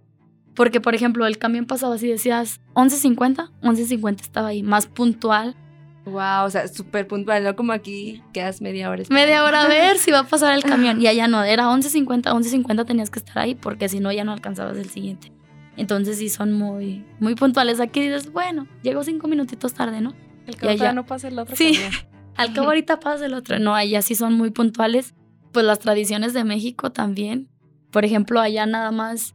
Porque, 0.55 0.83
por 0.83 0.95
ejemplo, 0.95 1.27
el 1.27 1.39
camión 1.39 1.65
pasaba 1.65 1.95
así, 1.95 2.07
decías 2.07 2.61
11.50, 2.75 3.51
11.50 3.63 4.21
estaba 4.21 4.49
ahí, 4.49 4.63
más 4.63 4.87
puntual. 4.87 5.57
Wow, 6.05 6.45
o 6.45 6.51
sea, 6.51 6.69
súper 6.69 7.07
puntual, 7.07 7.43
no 7.43 7.57
como 7.57 7.73
aquí 7.73 8.23
quedas 8.35 8.61
media 8.61 8.91
hora. 8.91 9.01
esperando. 9.01 9.27
Media 9.27 9.45
hora 9.45 9.63
a 9.63 9.69
ver 9.69 9.97
si 9.97 10.11
va 10.11 10.21
a 10.21 10.25
pasar 10.25 10.53
el 10.53 10.63
camión. 10.63 11.01
Y 11.01 11.07
allá 11.07 11.27
no, 11.27 11.43
era 11.43 11.69
11.50, 11.69 12.25
11.50 12.25 12.85
tenías 12.85 13.09
que 13.09 13.21
estar 13.21 13.39
ahí 13.39 13.55
porque 13.55 13.89
si 13.89 14.01
no 14.01 14.13
ya 14.13 14.25
no 14.25 14.33
alcanzabas 14.33 14.77
el 14.77 14.91
siguiente. 14.91 15.33
Entonces 15.77 16.19
sí 16.19 16.29
son 16.29 16.53
muy, 16.53 17.05
muy 17.19 17.35
puntuales. 17.35 17.81
Aquí 17.81 18.01
dices, 18.01 18.33
bueno, 18.33 18.67
llego 18.83 19.03
cinco 19.05 19.29
minutitos 19.29 19.75
tarde, 19.75 20.01
¿no? 20.01 20.15
El 20.47 20.57
que 20.57 20.69
allá. 20.69 20.93
no 20.93 21.07
pasa 21.07 21.29
el 21.29 21.39
otro 21.39 21.57
Sí. 21.57 21.79
Al 22.37 22.55
cabo 22.55 22.69
ahorita 22.69 22.99
pasa 22.99 23.27
el 23.27 23.35
otro. 23.35 23.59
No, 23.59 23.75
allá 23.75 24.01
sí 24.03 24.15
son 24.15 24.35
muy 24.35 24.51
puntuales. 24.51 25.15
Pues 25.53 25.67
las 25.67 25.81
tradiciones 25.81 26.33
de 26.33 26.45
México 26.45 26.91
también. 26.91 27.49
Por 27.91 28.07
ejemplo, 28.07 28.41
allá 28.41 28.65
nada 28.65 28.91
más 28.91 29.35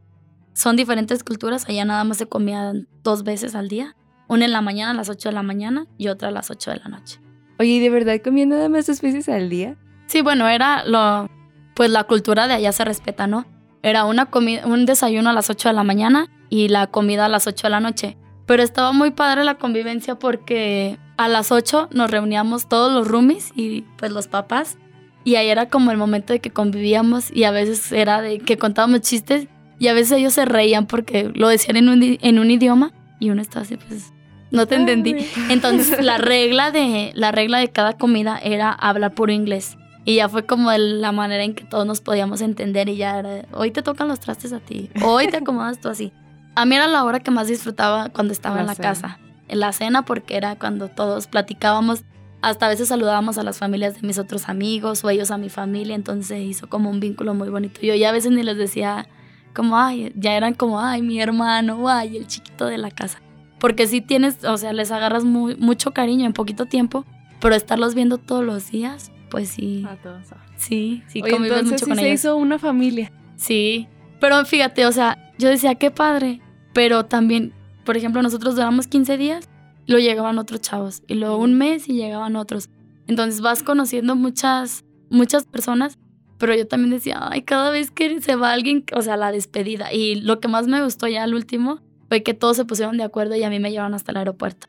son 0.52 0.74
diferentes 0.74 1.22
culturas. 1.22 1.68
Allá 1.68 1.84
nada 1.84 2.02
más 2.02 2.16
se 2.16 2.26
comían 2.26 2.88
dos 3.04 3.22
veces 3.22 3.54
al 3.54 3.68
día. 3.68 3.94
Una 4.26 4.44
en 4.44 4.52
la 4.52 4.60
mañana 4.60 4.90
a 4.90 4.94
las 4.94 5.08
8 5.08 5.28
de 5.28 5.34
la 5.34 5.42
mañana 5.42 5.86
y 5.96 6.08
otra 6.08 6.28
a 6.28 6.30
las 6.32 6.50
8 6.50 6.72
de 6.72 6.76
la 6.78 6.88
noche. 6.88 7.20
Oye, 7.60 7.70
¿y 7.70 7.80
de 7.80 7.88
verdad 7.88 8.20
comía 8.22 8.46
nada 8.46 8.68
más 8.68 8.86
dos 8.86 9.00
veces 9.00 9.28
al 9.28 9.48
día? 9.48 9.76
Sí, 10.06 10.20
bueno, 10.20 10.48
era 10.48 10.84
lo. 10.84 11.30
Pues 11.74 11.90
la 11.90 12.04
cultura 12.04 12.48
de 12.48 12.54
allá 12.54 12.72
se 12.72 12.84
respeta, 12.84 13.26
¿no? 13.26 13.46
Era 13.82 14.04
una 14.04 14.26
comida, 14.26 14.66
un 14.66 14.84
desayuno 14.86 15.30
a 15.30 15.32
las 15.32 15.48
8 15.48 15.68
de 15.68 15.74
la 15.74 15.84
mañana 15.84 16.28
y 16.48 16.68
la 16.68 16.86
comida 16.86 17.26
a 17.26 17.28
las 17.28 17.46
8 17.46 17.66
de 17.66 17.70
la 17.70 17.80
noche. 17.80 18.16
Pero 18.46 18.62
estaba 18.62 18.92
muy 18.92 19.10
padre 19.10 19.44
la 19.44 19.56
convivencia 19.56 20.18
porque 20.18 20.98
a 21.16 21.28
las 21.28 21.52
8 21.52 21.90
nos 21.92 22.10
reuníamos 22.10 22.68
todos 22.68 22.92
los 22.92 23.06
roomies 23.06 23.52
y 23.54 23.82
pues 23.96 24.12
los 24.12 24.28
papás. 24.28 24.78
Y 25.24 25.34
ahí 25.34 25.48
era 25.48 25.68
como 25.68 25.90
el 25.90 25.98
momento 25.98 26.32
de 26.32 26.40
que 26.40 26.50
convivíamos 26.50 27.30
y 27.30 27.44
a 27.44 27.50
veces 27.50 27.92
era 27.92 28.22
de 28.22 28.38
que 28.38 28.56
contábamos 28.56 29.02
chistes 29.02 29.48
y 29.78 29.88
a 29.88 29.92
veces 29.92 30.12
ellos 30.12 30.32
se 30.32 30.44
reían 30.44 30.86
porque 30.86 31.30
lo 31.34 31.48
decían 31.48 31.76
en 31.76 31.88
un, 31.88 32.18
en 32.20 32.38
un 32.38 32.50
idioma 32.50 32.92
y 33.20 33.30
uno 33.30 33.42
estaba 33.42 33.62
así, 33.62 33.76
pues 33.76 34.12
no 34.50 34.66
te 34.66 34.76
entendí. 34.76 35.16
Entonces 35.50 36.02
la 36.02 36.18
regla 36.18 36.70
de 36.70 37.12
la 37.14 37.32
regla 37.32 37.58
de 37.58 37.68
cada 37.68 37.98
comida 37.98 38.38
era 38.42 38.72
hablar 38.72 39.12
puro 39.12 39.32
inglés. 39.32 39.76
Y 40.04 40.16
ya 40.16 40.28
fue 40.30 40.46
como 40.46 40.72
la 40.72 41.12
manera 41.12 41.44
en 41.44 41.54
que 41.54 41.64
todos 41.64 41.86
nos 41.86 42.00
podíamos 42.00 42.40
entender 42.40 42.88
y 42.88 42.96
ya 42.96 43.18
era, 43.18 43.44
hoy 43.52 43.70
te 43.70 43.82
tocan 43.82 44.08
los 44.08 44.20
trastes 44.20 44.54
a 44.54 44.60
ti, 44.60 44.88
hoy 45.04 45.28
te 45.28 45.36
acomodas 45.36 45.80
tú 45.80 45.90
así. 45.90 46.12
A 46.60 46.64
mí 46.64 46.74
era 46.74 46.86
la 46.88 47.04
hora 47.04 47.20
que 47.20 47.30
más 47.30 47.48
disfrutaba 47.48 48.08
cuando 48.10 48.32
estaba 48.32 48.56
La 48.56 48.60
en 48.62 48.66
la 48.66 48.74
cena. 48.74 48.88
casa. 48.88 49.18
En 49.48 49.60
la 49.60 49.72
cena 49.72 50.04
porque 50.04 50.36
era 50.36 50.56
cuando 50.56 50.88
todos 50.88 51.26
platicábamos, 51.26 52.02
hasta 52.42 52.66
a 52.66 52.68
veces 52.68 52.88
saludábamos 52.88 53.38
a 53.38 53.42
las 53.42 53.58
familias 53.58 53.94
de 54.00 54.06
mis 54.06 54.18
otros 54.18 54.48
amigos 54.48 55.02
o 55.04 55.10
ellos 55.10 55.30
a 55.30 55.38
mi 55.38 55.48
familia, 55.48 55.94
entonces 55.94 56.40
hizo 56.42 56.68
como 56.68 56.90
un 56.90 57.00
vínculo 57.00 57.34
muy 57.34 57.48
bonito. 57.48 57.80
Yo 57.82 57.94
ya 57.94 58.10
a 58.10 58.12
veces 58.12 58.32
ni 58.32 58.42
les 58.42 58.56
decía 58.56 59.08
como, 59.54 59.78
ay, 59.78 60.12
ya 60.16 60.34
eran 60.34 60.54
como, 60.54 60.80
ay, 60.80 61.02
mi 61.02 61.20
hermano, 61.20 61.88
ay, 61.88 62.16
el 62.16 62.26
chiquito 62.26 62.66
de 62.66 62.78
la 62.78 62.90
casa. 62.90 63.20
Porque 63.58 63.86
sí 63.86 64.00
tienes, 64.00 64.44
o 64.44 64.56
sea, 64.56 64.72
les 64.72 64.90
agarras 64.92 65.24
muy, 65.24 65.56
mucho 65.56 65.92
cariño 65.92 66.26
en 66.26 66.32
poquito 66.32 66.66
tiempo, 66.66 67.04
pero 67.40 67.54
estarlos 67.54 67.94
viendo 67.94 68.18
todos 68.18 68.44
los 68.44 68.70
días, 68.70 69.10
pues 69.30 69.48
sí, 69.48 69.84
A 69.88 69.96
todos. 69.96 70.26
sí, 70.56 71.02
sí, 71.08 71.22
Oye, 71.22 71.34
entonces 71.36 71.64
mucho 71.64 71.78
sí 71.78 71.90
con 71.90 71.96
se 71.98 72.06
ellos. 72.06 72.20
hizo 72.20 72.36
una 72.36 72.58
familia. 72.58 73.10
Sí, 73.36 73.88
pero 74.20 74.44
fíjate, 74.44 74.86
o 74.86 74.92
sea, 74.92 75.32
yo 75.38 75.48
decía, 75.48 75.74
qué 75.76 75.90
padre, 75.90 76.40
pero 76.72 77.04
también, 77.06 77.52
por 77.84 77.96
ejemplo, 77.96 78.22
nosotros 78.22 78.54
duramos 78.56 78.86
15 78.86 79.16
días, 79.16 79.48
luego 79.86 80.06
llegaban 80.06 80.38
otros 80.38 80.60
chavos, 80.60 81.02
y 81.06 81.14
luego 81.14 81.38
un 81.38 81.54
mes 81.54 81.88
y 81.88 81.94
llegaban 81.94 82.36
otros. 82.36 82.68
Entonces 83.06 83.40
vas 83.40 83.62
conociendo 83.62 84.16
muchas, 84.16 84.84
muchas 85.10 85.44
personas, 85.44 85.98
pero 86.38 86.54
yo 86.54 86.66
también 86.66 86.90
decía, 86.90 87.18
ay, 87.30 87.42
cada 87.42 87.70
vez 87.70 87.90
que 87.90 88.20
se 88.20 88.36
va 88.36 88.52
alguien, 88.52 88.84
o 88.94 89.02
sea, 89.02 89.16
la 89.16 89.32
despedida. 89.32 89.92
Y 89.92 90.16
lo 90.16 90.38
que 90.40 90.48
más 90.48 90.66
me 90.68 90.82
gustó 90.84 91.08
ya 91.08 91.24
al 91.24 91.34
último 91.34 91.80
fue 92.08 92.22
que 92.22 92.34
todos 92.34 92.56
se 92.56 92.64
pusieron 92.64 92.96
de 92.96 93.04
acuerdo 93.04 93.34
y 93.34 93.42
a 93.42 93.50
mí 93.50 93.58
me 93.58 93.70
llevaron 93.70 93.94
hasta 93.94 94.12
el 94.12 94.18
aeropuerto. 94.18 94.68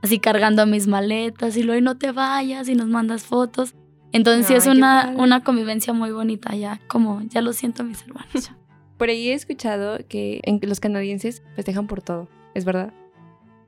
Así 0.00 0.20
cargando 0.20 0.64
mis 0.64 0.86
maletas 0.86 1.56
y 1.56 1.62
luego 1.64 1.78
"Y 1.80 1.82
no 1.82 1.98
te 1.98 2.12
vayas 2.12 2.68
y 2.68 2.74
nos 2.74 2.86
mandas 2.86 3.24
fotos. 3.24 3.74
Entonces 4.12 4.46
sí 4.46 4.54
es 4.54 4.66
una, 4.66 5.12
una 5.16 5.42
convivencia 5.42 5.92
muy 5.92 6.12
bonita 6.12 6.54
ya, 6.54 6.80
como 6.86 7.20
ya 7.22 7.42
lo 7.42 7.52
siento 7.52 7.82
mis 7.84 8.02
hermanos. 8.02 8.50
Por 8.98 9.08
ahí 9.08 9.28
he 9.30 9.34
escuchado 9.34 9.98
que 10.08 10.40
en 10.44 10.60
los 10.62 10.80
canadienses 10.80 11.42
festejan 11.54 11.86
por 11.86 12.02
todo, 12.02 12.28
¿es 12.54 12.64
verdad? 12.64 12.92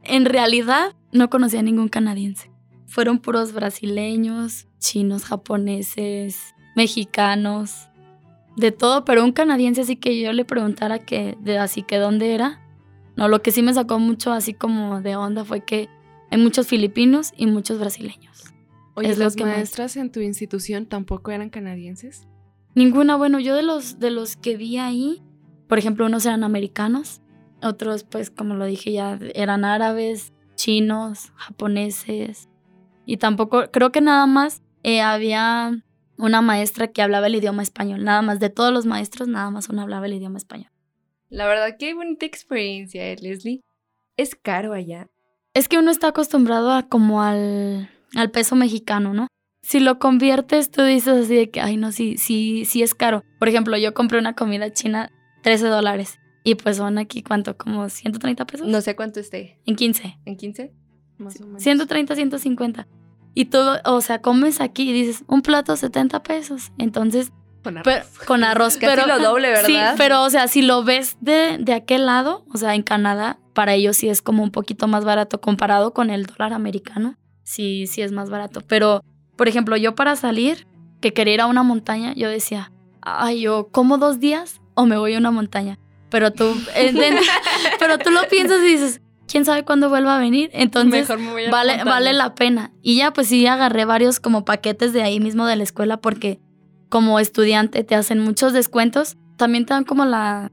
En 0.03 0.25
realidad, 0.25 0.95
no 1.13 1.31
conocí 1.31 1.57
a 1.57 1.63
ningún 1.63 1.89
canadiense. 1.89 2.51
Fueron 2.87 3.19
puros 3.21 3.53
brasileños, 3.53 4.67
chinos, 4.79 5.25
japoneses, 5.25 6.55
mexicanos, 6.75 7.89
de 8.57 8.73
todo, 8.73 9.05
pero 9.05 9.25
un 9.25 9.33
canadiense 9.33 9.83
así 9.83 9.97
que 9.97 10.21
yo 10.21 10.33
le 10.33 10.45
preguntara 10.45 10.99
que, 10.99 11.37
de 11.41 11.59
así 11.59 11.83
que 11.83 11.97
dónde 11.99 12.35
era. 12.35 12.61
No, 13.17 13.29
lo 13.29 13.43
que 13.43 13.53
sí 13.53 13.63
me 13.63 13.73
sacó 13.73 13.99
mucho 13.99 14.33
así 14.33 14.55
como 14.55 15.01
de 15.03 15.15
onda 15.17 15.45
fue 15.45 15.65
que 15.65 15.89
hay 16.31 16.39
muchos 16.39 16.67
filipinos 16.67 17.33
y 17.37 17.47
muchos 17.47 17.79
brasileños. 17.79 18.45
Oye, 18.95 19.11
Es 19.11 19.19
lo 19.19 19.25
¿las 19.25 19.37
que 19.37 19.45
más- 19.45 19.57
maestras 19.57 19.97
en 19.97 20.11
tu 20.11 20.21
institución 20.21 20.87
tampoco 20.87 21.31
eran 21.31 21.51
canadienses? 21.51 22.27
Ninguna, 22.75 23.17
bueno, 23.17 23.41
yo 23.41 23.55
de 23.55 23.63
los, 23.63 23.99
de 23.99 24.11
los 24.11 24.37
que 24.37 24.57
vi 24.57 24.79
ahí, 24.79 25.23
por 25.69 25.79
ejemplo, 25.79 26.07
unos 26.07 26.25
eran 26.27 26.45
americanos, 26.45 27.21
otros, 27.63 28.05
pues, 28.05 28.31
como 28.31 28.55
lo 28.55 28.65
dije 28.65 28.93
ya, 28.93 29.19
eran 29.35 29.65
árabes, 29.65 30.33
chinos, 30.55 31.33
japoneses. 31.37 32.49
Y 33.07 33.17
tampoco, 33.17 33.71
creo 33.71 33.93
que 33.93 34.01
nada 34.01 34.27
más 34.27 34.63
eh, 34.83 35.01
había 35.01 35.83
una 36.17 36.43
maestra 36.43 36.89
que 36.89 37.03
hablaba 37.03 37.27
el 37.27 37.35
idioma 37.35 37.63
español. 37.63 38.05
Nada 38.05 38.23
más, 38.23 38.41
de 38.41 38.51
todos 38.51 38.73
los 38.73 38.87
maestros, 38.87 39.29
nada 39.29 39.51
más 39.51 39.69
una 39.69 39.83
hablaba 39.83 40.07
el 40.07 40.15
idioma 40.15 40.39
español. 40.39 40.71
La 41.29 41.47
verdad, 41.47 41.77
qué 41.79 41.95
bonita 41.95 42.27
experiencia, 42.27 43.07
eh, 43.07 43.17
Leslie. 43.21 43.63
Es 44.17 44.35
caro 44.35 44.73
allá. 44.73 45.09
Es 45.55 45.69
que 45.69 45.79
uno 45.79 45.91
está 45.91 46.09
acostumbrado 46.09 46.73
a 46.73 46.89
como 46.89 47.23
al, 47.23 47.89
al 48.15 48.31
peso 48.31 48.55
mexicano, 48.55 49.15
¿no? 49.15 49.29
Si 49.63 49.79
lo 49.81 49.99
conviertes, 49.99 50.71
tú 50.71 50.83
dices 50.83 51.25
así 51.25 51.35
de 51.35 51.51
que, 51.51 51.61
ay, 51.61 51.77
no, 51.77 51.93
sí, 51.93 52.17
sí, 52.17 52.65
sí 52.65 52.83
es 52.83 52.95
caro. 52.95 53.23
Por 53.39 53.49
ejemplo, 53.49 53.77
yo 53.77 53.95
compré 53.95 54.19
una 54.19 54.35
comida 54.35 54.73
china 54.73 55.11
13 55.43 55.67
dólares. 55.67 56.19
Y 56.43 56.55
pues 56.55 56.79
son 56.79 56.97
aquí, 56.99 57.23
¿cuánto? 57.23 57.57
¿Como 57.57 57.89
130 57.89 58.47
pesos? 58.47 58.67
No 58.67 58.81
sé 58.81 58.97
cuánto 58.97 59.21
esté. 59.21 59.61
En 59.67 59.77
15. 59.77 60.19
¿En 60.25 60.37
15? 60.37 60.73
Más 61.19 61.39
o 61.41 61.45
menos. 61.47 61.63
130, 61.63 62.15
150. 62.15 62.89
Y 63.35 63.45
tú, 63.45 63.59
o 63.85 64.01
sea, 64.01 64.21
comes 64.23 64.61
aquí 64.61 64.89
y 64.91 64.93
dices, 64.93 65.23
un 65.29 65.43
plato 65.43 65.77
70 65.77 66.23
pesos. 66.23 66.73
Entonces, 66.79 67.31
Con 67.63 67.77
arroz. 67.77 67.85
pero, 67.85 68.27
con 68.27 68.43
arroz. 68.45 68.77
Casi 68.79 68.87
pero, 68.97 69.07
lo 69.07 69.19
doble, 69.23 69.55
Sí, 69.67 69.75
¿verdad? 69.75 69.95
pero 69.99 70.23
o 70.25 70.31
sea, 70.31 70.49
si 70.49 70.63
lo 70.63 70.83
ves 70.83 71.19
de, 71.21 71.59
de 71.61 71.75
aquel 71.75 72.07
lado, 72.07 72.47
o 72.53 72.57
sea, 72.57 72.75
en 72.75 72.83
Canadá, 72.83 73.39
para 73.53 73.75
ellos 73.75 73.99
sí 73.99 74.09
es 74.09 74.23
como 74.23 74.43
un 74.43 74.51
poquito 74.51 74.89
más 74.89 75.05
barato 75.05 75.41
comparado 75.43 75.93
con 75.93 76.09
el 76.09 76.25
dólar 76.25 76.55
americano. 76.55 77.17
sí, 77.43 77.87
sí 77.87 78.01
es 78.01 78.11
más 78.13 78.31
barato. 78.31 78.63
Pero, 78.67 79.05
por 79.41 79.49
ejemplo, 79.49 79.75
yo 79.79 79.95
para 79.95 80.17
salir, 80.17 80.67
que 81.01 81.15
quería 81.15 81.33
ir 81.33 81.41
a 81.41 81.47
una 81.47 81.63
montaña, 81.63 82.13
yo 82.15 82.29
decía, 82.29 82.73
ay, 83.01 83.41
yo 83.41 83.71
como 83.73 83.97
dos 83.97 84.21
días 84.21 84.61
o 84.75 84.85
me 84.85 84.99
voy 84.99 85.15
a 85.15 85.19
una 85.19 85.31
montaña. 85.31 85.79
Pero 86.11 86.31
tú, 86.31 86.55
eh, 86.75 86.93
pero 87.79 87.97
tú 87.97 88.11
lo 88.11 88.29
piensas 88.29 88.59
y 88.61 88.67
dices, 88.67 89.01
¿quién 89.27 89.47
sabe 89.47 89.65
cuándo 89.65 89.89
vuelva 89.89 90.17
a 90.17 90.21
venir? 90.21 90.51
Entonces, 90.53 91.09
Mejor 91.09 91.21
me 91.21 91.31
voy 91.31 91.43
a 91.45 91.47
la 91.47 91.51
vale, 91.53 91.73
montaña. 91.73 91.91
vale 91.91 92.13
la 92.13 92.35
pena. 92.35 92.73
Y 92.83 92.97
ya, 92.99 93.15
pues 93.15 93.29
sí, 93.29 93.47
agarré 93.47 93.87
varios 93.87 94.21
como 94.21 94.45
paquetes 94.45 94.93
de 94.93 95.03
ahí 95.03 95.21
mismo 95.21 95.47
de 95.47 95.57
la 95.57 95.63
escuela 95.63 95.97
porque 95.97 96.39
como 96.91 97.19
estudiante 97.19 97.83
te 97.83 97.95
hacen 97.95 98.19
muchos 98.19 98.53
descuentos. 98.53 99.17
También 99.39 99.65
te 99.65 99.73
dan 99.73 99.85
como 99.85 100.05
la, 100.05 100.53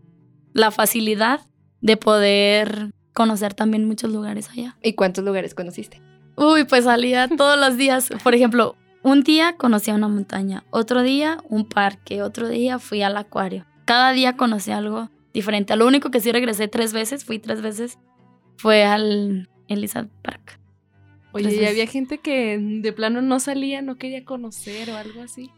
la 0.53 0.71
facilidad 0.71 1.41
de 1.81 1.97
poder 1.97 2.91
conocer 3.13 3.53
también 3.53 3.83
muchos 3.83 4.13
lugares 4.13 4.47
allá. 4.49 4.77
¿Y 4.81 4.93
cuántos 4.93 5.25
lugares 5.25 5.53
conociste? 5.53 6.06
Uy, 6.37 6.63
pues 6.63 6.85
salía 6.85 7.27
todos 7.37 7.59
los 7.59 7.75
días. 7.77 8.09
Por 8.23 8.33
ejemplo, 8.35 8.75
un 9.03 9.23
día 9.23 9.55
conocí 9.57 9.91
a 9.91 9.95
una 9.95 10.07
montaña, 10.07 10.63
otro 10.69 11.01
día 11.03 11.37
un 11.49 11.65
parque, 11.67 12.21
otro 12.21 12.47
día 12.47 12.79
fui 12.79 13.01
al 13.01 13.17
acuario. 13.17 13.65
Cada 13.85 14.11
día 14.11 14.37
conocí 14.37 14.71
algo 14.71 15.09
diferente. 15.33 15.75
Lo 15.75 15.85
único 15.87 16.11
que 16.11 16.19
sí 16.19 16.31
regresé 16.31 16.67
tres 16.67 16.93
veces, 16.93 17.25
fui 17.25 17.39
tres 17.39 17.61
veces, 17.61 17.97
fue 18.57 18.83
al 18.85 19.49
Elizabeth 19.67 20.11
Park. 20.21 20.59
Oye, 21.33 21.53
y 21.61 21.65
había 21.65 21.85
gente 21.87 22.17
que 22.19 22.57
de 22.59 22.93
plano 22.93 23.21
no 23.21 23.39
salía, 23.39 23.81
no 23.81 23.95
quería 23.97 24.23
conocer 24.25 24.89
o 24.89 24.97
algo 24.97 25.21
así. 25.21 25.51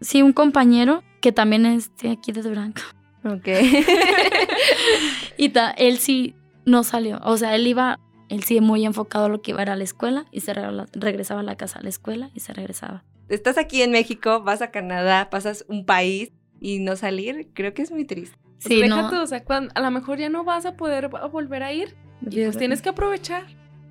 Sí, 0.00 0.22
un 0.22 0.32
compañero 0.32 1.04
que 1.20 1.30
también 1.30 1.66
es 1.66 1.94
de 1.98 2.10
aquí 2.10 2.32
de 2.32 2.42
Durango. 2.42 2.80
Ok. 3.24 3.46
Y 5.36 5.50
ta- 5.50 5.70
él 5.70 5.98
sí 5.98 6.34
no 6.64 6.84
salió. 6.84 7.20
O 7.24 7.36
sea, 7.36 7.54
él 7.54 7.66
iba, 7.66 7.98
él 8.30 8.42
sí 8.44 8.60
muy 8.62 8.86
enfocado 8.86 9.26
a 9.26 9.28
lo 9.28 9.42
que 9.42 9.50
iba 9.50 9.60
era 9.60 9.74
a 9.74 9.76
la 9.76 9.84
escuela 9.84 10.24
y 10.32 10.40
se 10.40 10.54
regresaba 10.94 11.40
a 11.40 11.42
la 11.42 11.56
casa 11.56 11.80
a 11.80 11.82
la 11.82 11.88
escuela 11.90 12.30
y 12.34 12.40
se 12.40 12.52
regresaba. 12.54 13.04
Estás 13.28 13.58
aquí 13.58 13.82
en 13.82 13.90
México, 13.92 14.42
vas 14.42 14.62
a 14.62 14.70
Canadá, 14.70 15.28
pasas 15.30 15.64
un 15.68 15.84
país 15.84 16.32
y 16.60 16.78
no 16.78 16.96
salir, 16.96 17.48
creo 17.54 17.74
que 17.74 17.82
es 17.82 17.90
muy 17.90 18.04
triste. 18.04 18.36
Pues 18.62 18.64
Sí, 18.80 18.88
no. 18.88 18.96
déjate, 18.96 19.16
o 19.16 19.26
sea, 19.26 19.44
cuan- 19.44 19.70
a 19.74 19.80
lo 19.80 19.90
mejor 19.90 20.18
ya 20.18 20.28
no 20.30 20.44
vas 20.44 20.64
a 20.66 20.76
poder 20.76 21.04
a 21.06 21.26
volver 21.26 21.62
a 21.62 21.72
ir. 21.72 21.94
Y 22.22 22.42
pues 22.44 22.56
tienes 22.56 22.82
que 22.82 22.88
aprovechar. 22.88 23.44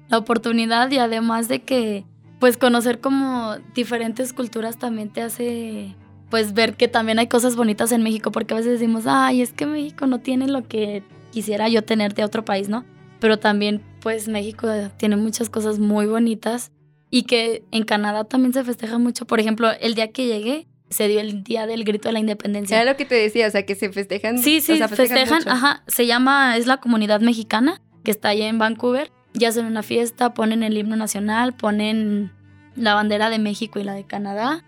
la 0.10 0.18
oportunidad 0.18 0.90
y 0.92 0.98
además 0.98 1.48
de 1.48 1.62
que 1.62 2.04
pues 2.40 2.58
conocer 2.58 3.00
como 3.00 3.56
diferentes 3.76 4.34
culturas 4.34 4.78
también 4.80 5.10
te 5.10 5.22
hace 5.22 5.94
pues 6.30 6.54
ver 6.54 6.76
que 6.76 6.88
también 6.88 7.20
hay 7.20 7.28
cosas 7.28 7.56
bonitas 7.56 7.92
en 7.92 8.02
México 8.04 8.32
porque 8.32 8.54
a 8.54 8.58
veces 8.58 8.80
decimos, 8.80 9.04
ay, 9.08 9.42
es 9.42 9.52
que 9.54 9.66
México 9.66 10.08
no 10.08 10.20
tiene 10.20 10.48
lo 10.48 10.68
que 10.68 11.04
quisiera 11.32 11.68
yo 11.70 11.84
tener 11.84 12.14
de 12.14 12.24
otro 12.24 12.46
país, 12.46 12.70
¿no? 12.70 12.86
Pero 13.20 13.38
también 13.38 13.82
pues 14.02 14.28
México 14.28 14.68
tiene 14.98 15.18
muchas 15.18 15.50
cosas 15.50 15.80
muy 15.80 16.06
bonitas 16.06 16.72
y 17.10 17.24
que 17.24 17.64
en 17.72 17.84
Canadá 17.84 18.24
también 18.24 18.54
se 18.54 18.64
festeja 18.64 18.98
mucho. 18.98 19.26
Por 19.26 19.40
ejemplo, 19.40 19.70
el 19.80 19.96
día 19.96 20.12
que 20.12 20.26
llegué 20.26 20.68
se 20.90 21.08
dio 21.08 21.20
el 21.20 21.44
día 21.44 21.68
del 21.68 21.84
grito 21.84 22.10
de 22.10 22.14
la 22.14 22.20
independencia. 22.20 22.82
Era 22.82 22.92
lo 22.92 22.98
que 22.98 23.06
te 23.06 23.16
decía, 23.16 23.48
o 23.48 23.52
sea, 23.52 23.66
que 23.66 23.76
se 23.76 23.92
festejan. 23.92 24.40
Sí, 24.40 24.62
sí, 24.62 24.74
o 24.74 24.78
sea, 24.78 24.88
festejan, 24.88 25.40
mucho. 25.40 25.50
ajá, 25.50 25.84
se 25.88 26.08
llama, 26.08 26.58
es 26.58 26.66
la 26.66 26.78
comunidad 26.78 27.22
mexicana 27.22 27.82
que 28.04 28.12
está 28.12 28.30
allá 28.30 28.48
en 28.48 28.58
Vancouver, 28.58 29.12
ya 29.34 29.50
hacen 29.50 29.66
una 29.66 29.84
fiesta, 29.84 30.34
ponen 30.34 30.64
el 30.64 30.78
himno 30.78 30.96
nacional, 30.96 31.54
ponen 31.54 32.32
la 32.76 32.96
bandera 32.96 33.30
de 33.30 33.40
México 33.40 33.80
y 33.80 33.84
la 33.84 33.94
de 33.94 34.06
Canadá, 34.06 34.64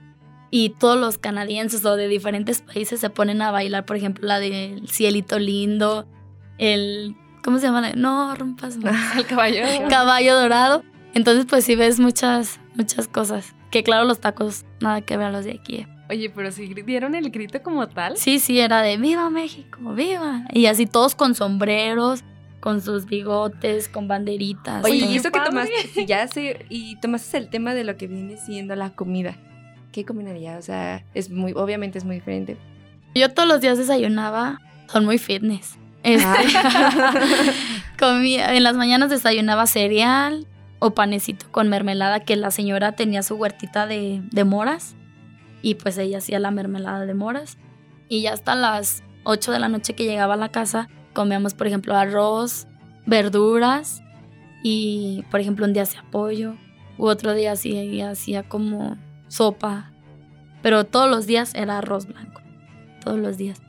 y 0.51 0.71
todos 0.71 0.99
los 0.99 1.17
canadienses 1.17 1.83
o 1.85 1.95
de 1.95 2.07
diferentes 2.07 2.61
países 2.61 2.99
se 2.99 3.09
ponen 3.09 3.41
a 3.41 3.51
bailar, 3.51 3.85
por 3.85 3.95
ejemplo, 3.95 4.27
la 4.27 4.39
del 4.39 4.87
cielito 4.89 5.39
lindo, 5.39 6.05
el, 6.57 7.15
¿cómo 7.43 7.59
se 7.59 7.67
llama? 7.67 7.91
No, 7.95 8.35
rompas 8.35 8.77
más. 8.77 8.95
Al 9.15 9.25
caballo. 9.25 9.63
Caballo 9.89 10.39
dorado. 10.39 10.83
Entonces, 11.13 11.45
pues 11.49 11.65
sí 11.65 11.75
ves 11.75 11.99
muchas, 11.99 12.59
muchas 12.75 13.07
cosas. 13.07 13.53
Que 13.69 13.83
claro, 13.83 14.05
los 14.05 14.19
tacos, 14.19 14.65
nada 14.79 15.01
que 15.01 15.17
ver 15.17 15.27
a 15.27 15.31
los 15.31 15.45
de 15.45 15.51
aquí. 15.51 15.85
Oye, 16.09 16.29
pero 16.29 16.51
si 16.51 16.73
dieron 16.73 17.15
el 17.15 17.29
grito 17.31 17.63
como 17.63 17.87
tal. 17.87 18.17
Sí, 18.17 18.39
sí, 18.39 18.59
era 18.59 18.81
de 18.81 18.97
¡Viva 18.97 19.29
México! 19.29 19.79
¡Viva! 19.93 20.45
Y 20.51 20.65
así 20.65 20.85
todos 20.85 21.15
con 21.15 21.35
sombreros, 21.35 22.23
con 22.59 22.81
sus 22.81 23.05
bigotes, 23.05 23.87
con 23.87 24.09
banderitas. 24.09 24.83
Oye, 24.83 25.05
y 25.05 25.15
eso 25.15 25.31
que 25.31 25.39
tomaste, 25.39 26.05
ya 26.05 26.27
se, 26.27 26.65
y 26.69 26.97
tomaste 26.97 27.37
el 27.37 27.49
tema 27.49 27.73
de 27.73 27.85
lo 27.85 27.95
que 27.95 28.07
viene 28.07 28.35
siendo 28.37 28.75
la 28.75 28.89
comida. 28.89 29.37
¿Qué 29.93 30.03
comen 30.05 30.27
allá? 30.27 30.57
O 30.57 30.61
sea, 30.61 31.05
es 31.13 31.29
muy, 31.29 31.53
obviamente 31.53 31.97
es 31.97 32.03
muy 32.03 32.15
diferente. 32.15 32.57
Yo 33.15 33.33
todos 33.33 33.47
los 33.47 33.61
días 33.61 33.77
desayunaba, 33.77 34.59
son 34.87 35.05
muy 35.05 35.17
fitness. 35.17 35.77
Este, 36.03 36.25
comía, 37.99 38.55
en 38.55 38.63
las 38.63 38.75
mañanas 38.75 39.09
desayunaba 39.09 39.67
cereal 39.67 40.47
o 40.79 40.95
panecito 40.95 41.45
con 41.51 41.69
mermelada, 41.69 42.21
que 42.21 42.35
la 42.35 42.51
señora 42.51 42.93
tenía 42.93 43.23
su 43.23 43.35
huertita 43.35 43.85
de, 43.85 44.21
de 44.31 44.43
moras 44.43 44.95
y 45.61 45.75
pues 45.75 45.97
ella 45.97 46.17
hacía 46.17 46.39
la 46.39 46.51
mermelada 46.51 47.05
de 47.05 47.13
moras. 47.13 47.57
Y 48.09 48.21
ya 48.23 48.33
hasta 48.33 48.55
las 48.55 49.03
8 49.23 49.51
de 49.51 49.59
la 49.59 49.69
noche 49.69 49.93
que 49.93 50.05
llegaba 50.05 50.33
a 50.33 50.37
la 50.37 50.49
casa, 50.49 50.89
comíamos, 51.13 51.53
por 51.53 51.67
ejemplo, 51.67 51.95
arroz, 51.95 52.67
verduras 53.05 54.01
y, 54.63 55.23
por 55.31 55.39
ejemplo, 55.39 55.65
un 55.65 55.73
día 55.73 55.83
hacía 55.83 56.03
pollo, 56.11 56.55
u 56.97 57.07
otro 57.07 57.33
día 57.33 57.53
hacía, 57.53 58.09
hacía 58.09 58.43
como 58.43 58.97
sopa, 59.27 59.91
pero 60.61 60.85
todos 60.85 61.09
los 61.09 61.25
días 61.25 61.53
era 61.55 61.77
arroz 61.77 62.05
blanco, 62.05 62.41
todos 63.03 63.19
los 63.19 63.37
días. 63.37 63.61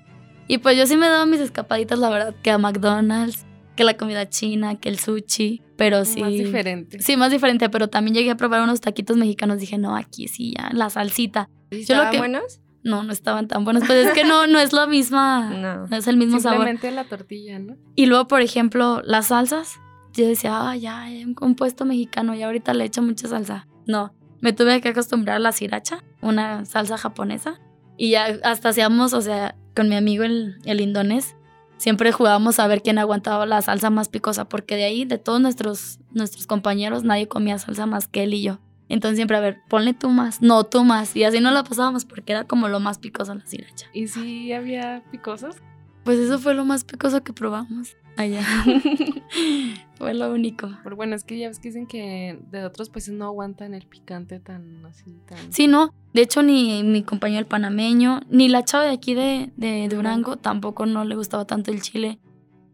Y 0.52 0.58
pues 0.58 0.76
yo 0.76 0.86
sí 0.86 0.98
me 0.98 1.08
daba 1.08 1.24
mis 1.24 1.40
escapaditas, 1.40 1.98
la 1.98 2.10
verdad, 2.10 2.34
que 2.42 2.50
a 2.50 2.58
McDonald's, 2.58 3.46
que 3.74 3.84
la 3.84 3.96
comida 3.96 4.28
china, 4.28 4.74
que 4.78 4.90
el 4.90 4.98
sushi, 4.98 5.62
pero 5.78 6.04
sí. 6.04 6.20
Más 6.20 6.30
diferente. 6.32 7.00
Sí, 7.00 7.16
más 7.16 7.30
diferente, 7.30 7.70
pero 7.70 7.88
también 7.88 8.14
llegué 8.14 8.30
a 8.32 8.36
probar 8.36 8.60
unos 8.62 8.82
taquitos 8.82 9.16
mexicanos. 9.16 9.58
Dije, 9.60 9.78
no, 9.78 9.96
aquí 9.96 10.28
sí, 10.28 10.52
ya, 10.58 10.68
la 10.74 10.90
salsita. 10.90 11.48
¿Y 11.70 11.76
Yo 11.76 11.94
lo 11.94 12.02
¿Estaban 12.02 12.10
que- 12.10 12.18
buenos? 12.18 12.60
No, 12.84 13.02
no 13.02 13.12
estaban 13.12 13.48
tan 13.48 13.64
buenos. 13.64 13.84
Pues 13.86 14.08
es 14.08 14.12
que 14.12 14.24
no, 14.24 14.46
no 14.46 14.58
es 14.58 14.74
la 14.74 14.86
misma, 14.86 15.48
No. 15.54 15.86
no 15.86 15.96
es 15.96 16.06
el 16.06 16.18
mismo 16.18 16.38
sabor. 16.38 16.56
Simplemente 16.66 16.90
la 16.90 17.04
tortilla, 17.04 17.58
¿no? 17.58 17.76
Y 17.94 18.04
luego, 18.04 18.28
por 18.28 18.42
ejemplo, 18.42 19.00
las 19.06 19.28
salsas. 19.28 19.76
Yo 20.12 20.26
decía, 20.26 20.68
ah, 20.68 20.76
ya, 20.76 21.00
hay 21.02 21.24
un 21.24 21.32
compuesto 21.32 21.86
mexicano 21.86 22.34
y 22.34 22.42
ahorita 22.42 22.74
le 22.74 22.84
echo 22.84 23.00
mucha 23.00 23.26
salsa. 23.28 23.66
No, 23.86 24.12
me 24.42 24.52
tuve 24.52 24.82
que 24.82 24.90
acostumbrar 24.90 25.36
a 25.36 25.38
la 25.38 25.52
sriracha, 25.52 26.04
una 26.20 26.66
salsa 26.66 26.98
japonesa. 26.98 27.58
Y 27.96 28.10
ya 28.10 28.26
hasta 28.44 28.68
hacíamos, 28.70 29.14
o 29.14 29.22
sea, 29.22 29.54
con 29.74 29.88
mi 29.88 29.96
amigo 29.96 30.24
el, 30.24 30.58
el 30.64 30.80
indonés, 30.80 31.36
siempre 31.76 32.12
jugábamos 32.12 32.58
a 32.58 32.66
ver 32.66 32.82
quién 32.82 32.98
aguantaba 32.98 33.46
la 33.46 33.60
salsa 33.62 33.90
más 33.90 34.08
picosa, 34.08 34.48
porque 34.48 34.76
de 34.76 34.84
ahí, 34.84 35.04
de 35.04 35.18
todos 35.18 35.40
nuestros, 35.40 35.98
nuestros 36.12 36.46
compañeros, 36.46 37.04
nadie 37.04 37.28
comía 37.28 37.58
salsa 37.58 37.86
más 37.86 38.08
que 38.08 38.22
él 38.24 38.34
y 38.34 38.42
yo. 38.42 38.58
Entonces 38.88 39.16
siempre, 39.16 39.36
a 39.36 39.40
ver, 39.40 39.60
ponle 39.68 39.94
tú 39.94 40.10
más, 40.10 40.42
no 40.42 40.64
tú 40.64 40.84
más. 40.84 41.16
Y 41.16 41.24
así 41.24 41.40
no 41.40 41.50
la 41.50 41.64
pasábamos 41.64 42.04
porque 42.04 42.32
era 42.32 42.44
como 42.44 42.68
lo 42.68 42.78
más 42.78 42.98
picoso 42.98 43.34
la 43.34 43.46
sriracha. 43.46 43.86
¿Y 43.94 44.08
si 44.08 44.52
había 44.52 45.02
picosos? 45.10 45.56
Pues 46.04 46.18
eso 46.18 46.38
fue 46.38 46.52
lo 46.54 46.64
más 46.64 46.84
picoso 46.84 47.22
que 47.22 47.32
probamos 47.32 47.96
allá. 48.16 48.44
fue 50.02 50.14
lo 50.14 50.32
único. 50.32 50.68
Pero 50.82 50.96
bueno, 50.96 51.14
es 51.14 51.22
que 51.22 51.38
ya 51.38 51.48
ves 51.48 51.58
que 51.58 51.68
dicen 51.68 51.86
que 51.86 52.38
de 52.50 52.64
otros 52.64 52.90
países 52.90 53.14
no 53.14 53.26
aguantan 53.26 53.72
el 53.72 53.86
picante 53.86 54.40
tan 54.40 54.84
así, 54.84 55.16
tan... 55.26 55.52
Sí, 55.52 55.68
no. 55.68 55.94
De 56.12 56.22
hecho, 56.22 56.42
ni 56.42 56.82
mi 56.82 57.02
compañero 57.04 57.40
el 57.40 57.46
panameño, 57.46 58.20
ni 58.28 58.48
la 58.48 58.64
chava 58.64 58.84
de 58.84 58.90
aquí 58.90 59.14
de, 59.14 59.52
de 59.56 59.88
Durango 59.88 60.36
tampoco 60.36 60.86
no 60.86 61.04
le 61.04 61.14
gustaba 61.14 61.46
tanto 61.46 61.70
el 61.70 61.82
chile. 61.82 62.18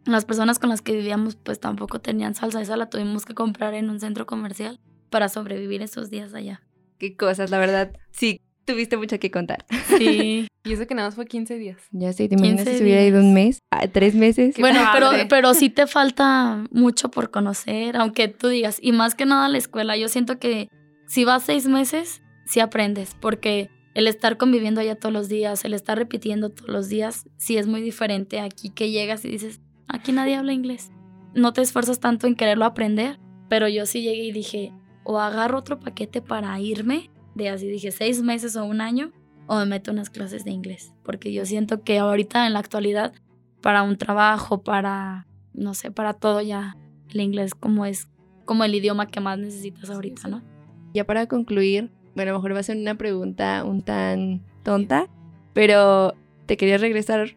Las 0.06 0.24
personas 0.24 0.58
con 0.58 0.70
las 0.70 0.80
que 0.80 0.92
vivíamos 0.92 1.36
pues 1.36 1.60
tampoco 1.60 2.00
tenían 2.00 2.34
salsa. 2.34 2.62
Esa 2.62 2.76
la 2.78 2.88
tuvimos 2.88 3.26
que 3.26 3.34
comprar 3.34 3.74
en 3.74 3.90
un 3.90 4.00
centro 4.00 4.26
comercial 4.26 4.80
para 5.10 5.28
sobrevivir 5.28 5.82
esos 5.82 6.08
días 6.08 6.32
allá. 6.32 6.62
Qué 6.98 7.16
cosas, 7.16 7.50
la 7.50 7.58
verdad. 7.58 7.92
Sí, 8.10 8.40
tuviste 8.68 8.96
mucho 8.96 9.18
que 9.18 9.30
contar. 9.30 9.64
Sí. 9.96 10.46
Y 10.64 10.74
eso 10.74 10.86
que 10.86 10.94
nada 10.94 11.08
más 11.08 11.14
fue 11.14 11.24
15 11.24 11.56
días. 11.56 11.78
Ya 11.92 12.12
sé, 12.12 12.28
¿te 12.28 12.34
imaginas 12.34 12.64
15 12.64 12.76
si 12.76 12.84
hubiera 12.84 13.02
ido 13.02 13.20
un 13.20 13.32
mes? 13.32 13.60
Ah, 13.70 13.88
¿Tres 13.88 14.14
meses? 14.14 14.54
Qué 14.54 14.60
bueno, 14.60 14.80
pero, 14.92 15.10
pero 15.30 15.54
sí 15.54 15.70
te 15.74 15.86
falta 15.86 16.62
mucho 16.70 17.10
por 17.10 17.30
conocer, 17.30 17.96
aunque 17.96 18.28
tú 18.28 18.48
digas, 18.48 18.78
y 18.82 18.92
más 18.92 19.14
que 19.14 19.24
nada 19.24 19.48
la 19.48 19.56
escuela, 19.56 19.96
yo 19.96 20.08
siento 20.08 20.38
que 20.38 20.68
si 21.06 21.24
vas 21.24 21.44
seis 21.44 21.66
meses, 21.66 22.20
sí 22.44 22.60
aprendes, 22.60 23.16
porque 23.18 23.70
el 23.94 24.08
estar 24.08 24.36
conviviendo 24.36 24.82
allá 24.82 24.94
todos 24.94 25.12
los 25.12 25.30
días, 25.30 25.64
el 25.64 25.72
estar 25.72 25.96
repitiendo 25.96 26.50
todos 26.50 26.68
los 26.68 26.90
días, 26.90 27.24
sí 27.38 27.56
es 27.56 27.66
muy 27.66 27.80
diferente 27.80 28.40
aquí 28.40 28.68
que 28.68 28.90
llegas 28.90 29.24
y 29.24 29.28
dices, 29.28 29.62
aquí 29.86 30.12
nadie 30.12 30.34
habla 30.34 30.52
inglés. 30.52 30.90
No 31.32 31.54
te 31.54 31.62
esfuerzas 31.62 31.98
tanto 31.98 32.26
en 32.26 32.34
quererlo 32.34 32.66
aprender, 32.66 33.18
pero 33.48 33.68
yo 33.68 33.86
sí 33.86 34.02
llegué 34.02 34.24
y 34.24 34.32
dije, 34.32 34.74
o 35.04 35.18
agarro 35.18 35.58
otro 35.58 35.80
paquete 35.80 36.20
para 36.20 36.60
irme, 36.60 37.10
de 37.38 37.48
así 37.48 37.68
dije, 37.68 37.90
seis 37.90 38.22
meses 38.22 38.56
o 38.56 38.64
un 38.64 38.80
año, 38.80 39.12
o 39.46 39.56
me 39.56 39.66
meto 39.66 39.90
unas 39.90 40.10
clases 40.10 40.44
de 40.44 40.50
inglés, 40.50 40.92
porque 41.02 41.32
yo 41.32 41.46
siento 41.46 41.82
que 41.82 41.98
ahorita 41.98 42.46
en 42.46 42.52
la 42.52 42.58
actualidad 42.58 43.14
para 43.62 43.82
un 43.82 43.96
trabajo, 43.96 44.62
para, 44.62 45.26
no 45.54 45.74
sé, 45.74 45.90
para 45.90 46.14
todo 46.14 46.40
ya. 46.40 46.76
El 47.08 47.22
inglés 47.22 47.54
como 47.54 47.86
es 47.86 48.08
como 48.44 48.64
el 48.64 48.74
idioma 48.74 49.06
que 49.06 49.20
más 49.20 49.38
necesitas 49.38 49.88
ahorita. 49.88 50.28
¿no? 50.28 50.42
Ya 50.92 51.04
para 51.04 51.26
concluir, 51.26 51.90
bueno, 52.14 52.30
a 52.30 52.34
lo 52.34 52.38
mejor 52.38 52.54
va 52.54 52.60
a 52.60 52.62
ser 52.62 52.76
una 52.76 52.96
pregunta 52.96 53.64
un 53.64 53.82
tan 53.82 54.42
tonta, 54.62 55.08
pero 55.54 56.14
¿te 56.46 56.56
querías 56.56 56.80
regresar? 56.80 57.36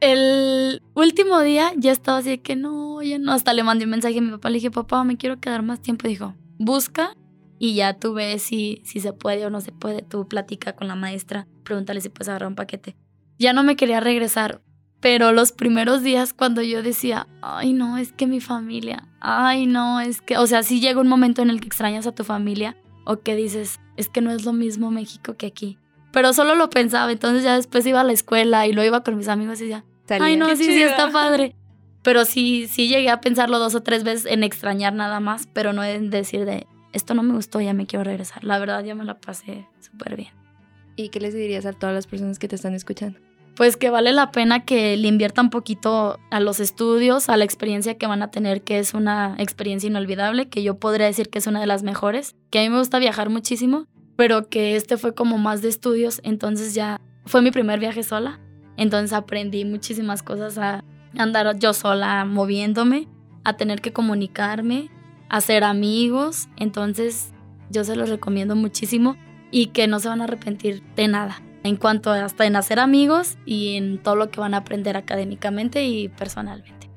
El 0.00 0.82
último 0.94 1.40
día 1.40 1.72
ya 1.76 1.92
estaba 1.92 2.18
así 2.18 2.30
de 2.30 2.40
que 2.40 2.56
no, 2.56 3.02
ya 3.02 3.18
no. 3.18 3.32
Hasta 3.32 3.52
le 3.52 3.62
mandé 3.62 3.84
un 3.84 3.90
mensaje 3.90 4.18
a 4.18 4.22
mi 4.22 4.30
papá, 4.30 4.50
le 4.50 4.56
dije, 4.56 4.70
papá, 4.70 5.04
me 5.04 5.16
quiero 5.16 5.38
quedar 5.40 5.62
más 5.62 5.80
tiempo. 5.80 6.06
Y 6.06 6.10
dijo, 6.10 6.34
busca 6.58 7.16
y 7.64 7.74
ya 7.74 7.94
tú 7.94 8.12
ves 8.12 8.42
si, 8.42 8.82
si 8.84 9.00
se 9.00 9.12
puede 9.14 9.46
o 9.46 9.50
no 9.50 9.60
se 9.62 9.72
puede. 9.72 10.02
Tú 10.02 10.28
platica 10.28 10.74
con 10.74 10.86
la 10.86 10.94
maestra, 10.96 11.46
pregúntale 11.62 12.00
si 12.02 12.10
puedes 12.10 12.28
agarrar 12.28 12.48
un 12.48 12.54
paquete. 12.56 12.94
Ya 13.38 13.52
no 13.54 13.62
me 13.62 13.74
quería 13.76 14.00
regresar, 14.00 14.60
pero 15.00 15.32
los 15.32 15.52
primeros 15.52 16.02
días 16.02 16.34
cuando 16.34 16.60
yo 16.60 16.82
decía, 16.82 17.26
ay 17.40 17.72
no, 17.72 17.96
es 17.96 18.12
que 18.12 18.26
mi 18.26 18.40
familia, 18.40 19.08
ay 19.20 19.66
no, 19.66 20.00
es 20.00 20.20
que, 20.20 20.36
o 20.36 20.46
sea, 20.46 20.62
sí 20.62 20.80
llega 20.80 21.00
un 21.00 21.08
momento 21.08 21.40
en 21.40 21.48
el 21.50 21.60
que 21.60 21.66
extrañas 21.66 22.06
a 22.06 22.14
tu 22.14 22.22
familia 22.24 22.76
o 23.06 23.20
que 23.20 23.34
dices, 23.34 23.80
es 23.96 24.08
que 24.08 24.20
no 24.20 24.30
es 24.30 24.44
lo 24.44 24.52
mismo 24.52 24.90
México 24.90 25.36
que 25.36 25.46
aquí. 25.46 25.78
Pero 26.12 26.32
solo 26.32 26.54
lo 26.54 26.68
pensaba, 26.70 27.10
entonces 27.10 27.42
ya 27.42 27.56
después 27.56 27.86
iba 27.86 28.00
a 28.00 28.04
la 28.04 28.12
escuela 28.12 28.66
y 28.66 28.72
lo 28.72 28.84
iba 28.84 29.02
con 29.02 29.16
mis 29.16 29.28
amigos 29.28 29.58
y 29.60 29.64
decía, 29.64 29.84
Salía. 30.06 30.26
ay 30.26 30.36
no, 30.36 30.48
Qué 30.48 30.56
sí, 30.56 30.64
sí, 30.64 30.74
chido. 30.74 30.90
está 30.90 31.10
padre. 31.10 31.56
Pero 32.02 32.26
sí, 32.26 32.68
sí 32.68 32.86
llegué 32.88 33.08
a 33.08 33.22
pensarlo 33.22 33.58
dos 33.58 33.74
o 33.74 33.82
tres 33.82 34.04
veces 34.04 34.26
en 34.30 34.44
extrañar 34.44 34.92
nada 34.92 35.20
más, 35.20 35.48
pero 35.54 35.72
no 35.72 35.82
en 35.82 36.10
decir 36.10 36.44
de, 36.44 36.66
esto 36.94 37.12
no 37.14 37.22
me 37.22 37.34
gustó, 37.34 37.60
ya 37.60 37.74
me 37.74 37.86
quiero 37.86 38.04
regresar. 38.04 38.44
La 38.44 38.58
verdad, 38.58 38.82
ya 38.84 38.94
me 38.94 39.04
la 39.04 39.18
pasé 39.20 39.66
súper 39.80 40.16
bien. 40.16 40.30
¿Y 40.96 41.08
qué 41.10 41.20
les 41.20 41.34
dirías 41.34 41.66
a 41.66 41.72
todas 41.72 41.94
las 41.94 42.06
personas 42.06 42.38
que 42.38 42.48
te 42.48 42.56
están 42.56 42.74
escuchando? 42.74 43.18
Pues 43.56 43.76
que 43.76 43.90
vale 43.90 44.12
la 44.12 44.30
pena 44.30 44.64
que 44.64 44.96
le 44.96 45.06
inviertan 45.06 45.50
poquito 45.50 46.18
a 46.30 46.40
los 46.40 46.58
estudios, 46.58 47.28
a 47.28 47.36
la 47.36 47.44
experiencia 47.44 47.96
que 47.96 48.06
van 48.06 48.22
a 48.22 48.30
tener, 48.30 48.62
que 48.62 48.78
es 48.78 48.94
una 48.94 49.36
experiencia 49.38 49.86
inolvidable, 49.88 50.48
que 50.48 50.62
yo 50.62 50.78
podría 50.78 51.06
decir 51.06 51.30
que 51.30 51.38
es 51.38 51.46
una 51.46 51.60
de 51.60 51.66
las 51.66 51.82
mejores, 51.82 52.34
que 52.50 52.60
a 52.60 52.62
mí 52.62 52.70
me 52.70 52.78
gusta 52.78 52.98
viajar 52.98 53.30
muchísimo, 53.30 53.86
pero 54.16 54.48
que 54.48 54.74
este 54.74 54.96
fue 54.96 55.14
como 55.14 55.38
más 55.38 55.62
de 55.62 55.68
estudios, 55.68 56.20
entonces 56.24 56.74
ya 56.74 57.00
fue 57.26 57.42
mi 57.42 57.52
primer 57.52 57.78
viaje 57.78 58.02
sola, 58.02 58.40
entonces 58.76 59.12
aprendí 59.12 59.64
muchísimas 59.64 60.24
cosas 60.24 60.58
a 60.58 60.82
andar 61.16 61.56
yo 61.58 61.72
sola 61.74 62.24
moviéndome, 62.24 63.08
a 63.44 63.56
tener 63.56 63.80
que 63.80 63.92
comunicarme, 63.92 64.90
hacer 65.28 65.64
amigos, 65.64 66.48
entonces 66.56 67.32
yo 67.70 67.84
se 67.84 67.96
los 67.96 68.08
recomiendo 68.08 68.56
muchísimo 68.56 69.16
y 69.50 69.66
que 69.68 69.86
no 69.86 70.00
se 70.00 70.08
van 70.08 70.20
a 70.20 70.24
arrepentir 70.24 70.82
de 70.96 71.08
nada 71.08 71.42
en 71.64 71.76
cuanto 71.76 72.10
hasta 72.10 72.46
en 72.46 72.56
hacer 72.56 72.78
amigos 72.78 73.38
y 73.46 73.76
en 73.76 73.98
todo 73.98 74.16
lo 74.16 74.30
que 74.30 74.38
van 74.38 74.54
a 74.54 74.58
aprender 74.58 74.96
académicamente 74.96 75.84
y 75.84 76.08
personalmente. 76.08 76.90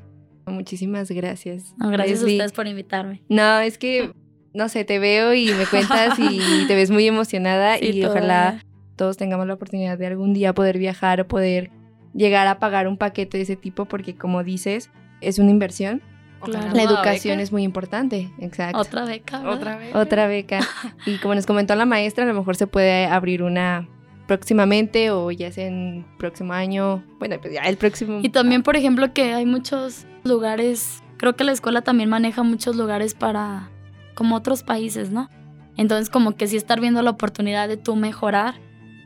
Muchísimas 0.45 1.09
gracias. 1.09 1.73
No, 1.77 1.89
gracias 1.89 2.19
Leslie. 2.19 2.33
a 2.33 2.35
ustedes 2.37 2.51
por 2.51 2.67
invitarme. 2.67 3.21
No, 3.29 3.59
es 3.59 3.77
que, 3.77 4.11
no 4.53 4.69
sé, 4.69 4.85
te 4.85 4.99
veo 4.99 5.33
y 5.33 5.47
me 5.53 5.65
cuentas 5.65 6.19
y 6.19 6.39
te 6.67 6.75
ves 6.75 6.91
muy 6.91 7.07
emocionada 7.07 7.77
Sí, 7.77 7.91
y 7.91 8.05
ojalá 8.05 8.61
todos 8.95 9.17
tengamos 9.17 9.47
la 9.47 9.53
oportunidad 9.53 9.97
de 9.97 10.07
algún 10.07 10.33
día 10.33 10.53
poder 10.53 10.77
viajar 10.77 11.21
o 11.21 11.27
poder 11.27 11.71
llegar 12.13 12.47
a 12.47 12.59
pagar 12.59 12.87
un 12.87 12.97
paquete 12.97 13.37
de 13.37 13.43
ese 13.43 13.55
tipo 13.55 13.85
porque 13.85 14.15
como 14.15 14.43
dices, 14.43 14.89
es 15.21 15.39
una 15.39 15.51
inversión. 15.51 16.01
Claro. 16.41 16.73
La 16.73 16.83
educación 16.83 17.35
beca. 17.35 17.43
es 17.43 17.51
muy 17.51 17.63
importante, 17.63 18.31
exacto. 18.39 18.79
Otra 18.79 19.05
beca. 19.05 19.39
¿verdad? 19.39 19.53
Otra 19.53 19.77
vez. 19.77 19.95
Otra 19.95 20.27
beca. 20.27 20.59
Y 21.05 21.17
como 21.17 21.35
nos 21.35 21.45
comentó 21.45 21.75
la 21.75 21.85
maestra, 21.85 22.23
a 22.23 22.27
lo 22.27 22.33
mejor 22.33 22.55
se 22.55 22.67
puede 22.67 23.05
abrir 23.05 23.43
una 23.43 23.87
próximamente 24.27 25.09
o 25.09 25.31
ya 25.31 25.51
sea 25.51 25.65
en 25.67 26.05
próximo 26.17 26.53
año. 26.53 27.03
Bueno, 27.17 27.37
pues 27.41 27.53
ya 27.53 27.61
el 27.61 27.77
próximo. 27.77 28.19
Y 28.21 28.29
también, 28.29 28.61
por 28.61 28.75
ejemplo, 28.75 29.13
que 29.13 29.33
hay 29.33 29.45
muchos 29.45 30.05
lugares, 30.23 31.01
creo 31.17 31.35
que 31.35 31.43
la 31.43 31.53
escuela 31.53 31.81
también 31.81 32.09
maneja 32.09 32.43
muchos 32.43 32.75
lugares 32.75 33.15
para, 33.15 33.69
como 34.13 34.35
otros 34.35 34.63
países, 34.63 35.09
¿no? 35.09 35.29
Entonces, 35.77 36.09
como 36.09 36.35
que 36.35 36.47
sí 36.47 36.57
estar 36.57 36.79
viendo 36.79 37.01
la 37.01 37.11
oportunidad 37.11 37.67
de 37.67 37.77
tú 37.77 37.95
mejorar 37.95 38.55